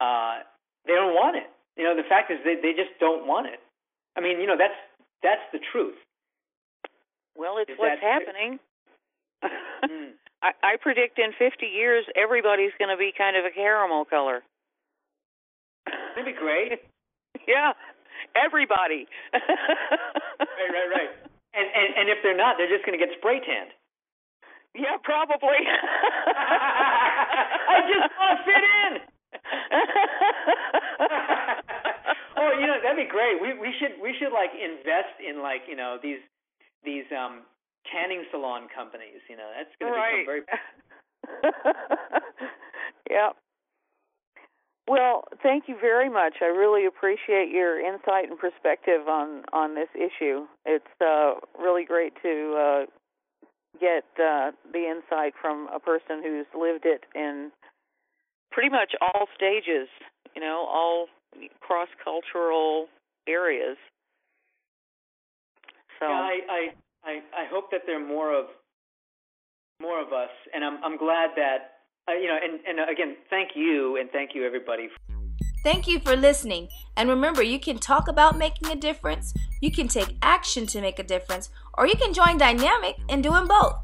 [0.00, 0.40] Uh,
[0.86, 1.50] they don't want it.
[1.76, 3.58] You know, the fact is they they just don't want it.
[4.16, 4.78] I mean, you know, that's
[5.22, 5.96] that's the truth.
[7.36, 8.60] Well, it's Is what's happening.
[9.42, 10.14] Mm.
[10.44, 14.42] I, I predict in 50 years everybody's going to be kind of a caramel color.
[15.86, 16.84] That'd be great.
[17.48, 17.72] yeah,
[18.36, 19.06] everybody.
[19.32, 21.10] Right, right, right.
[21.54, 23.70] And and and if they're not, they're just going to get spray tanned.
[24.74, 25.54] Yeah, probably.
[27.70, 28.98] I just want to fit in.
[32.38, 33.38] oh, you know that'd be great.
[33.40, 36.18] We we should we should like invest in like you know these
[36.84, 37.42] these um
[37.86, 39.22] tanning salon companies.
[39.30, 40.26] You know that's going to right.
[40.26, 40.42] become very.
[43.10, 43.30] yeah.
[44.86, 46.34] Well, thank you very much.
[46.42, 50.46] I really appreciate your insight and perspective on on this issue.
[50.66, 52.86] It's uh, really great to uh,
[53.80, 57.50] get uh, the insight from a person who's lived it in
[58.52, 59.88] pretty much all stages.
[60.34, 61.06] You know, all
[61.60, 62.86] cross cultural
[63.26, 63.78] areas.
[65.98, 66.60] So Yeah, I, I
[67.04, 67.12] I
[67.42, 68.46] I hope that there are more of
[69.80, 71.73] more of us, and I'm I'm glad that
[72.08, 74.88] uh, you know, and and uh, again, thank you and thank you everybody
[75.64, 76.68] Thank you for listening.
[76.94, 79.32] And remember, you can talk about making a difference,
[79.62, 81.48] you can take action to make a difference,
[81.78, 83.74] or you can join DyNAMC in doing both.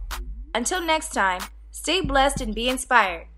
[0.55, 1.41] Until next time,
[1.71, 3.29] stay blessed and be inspired.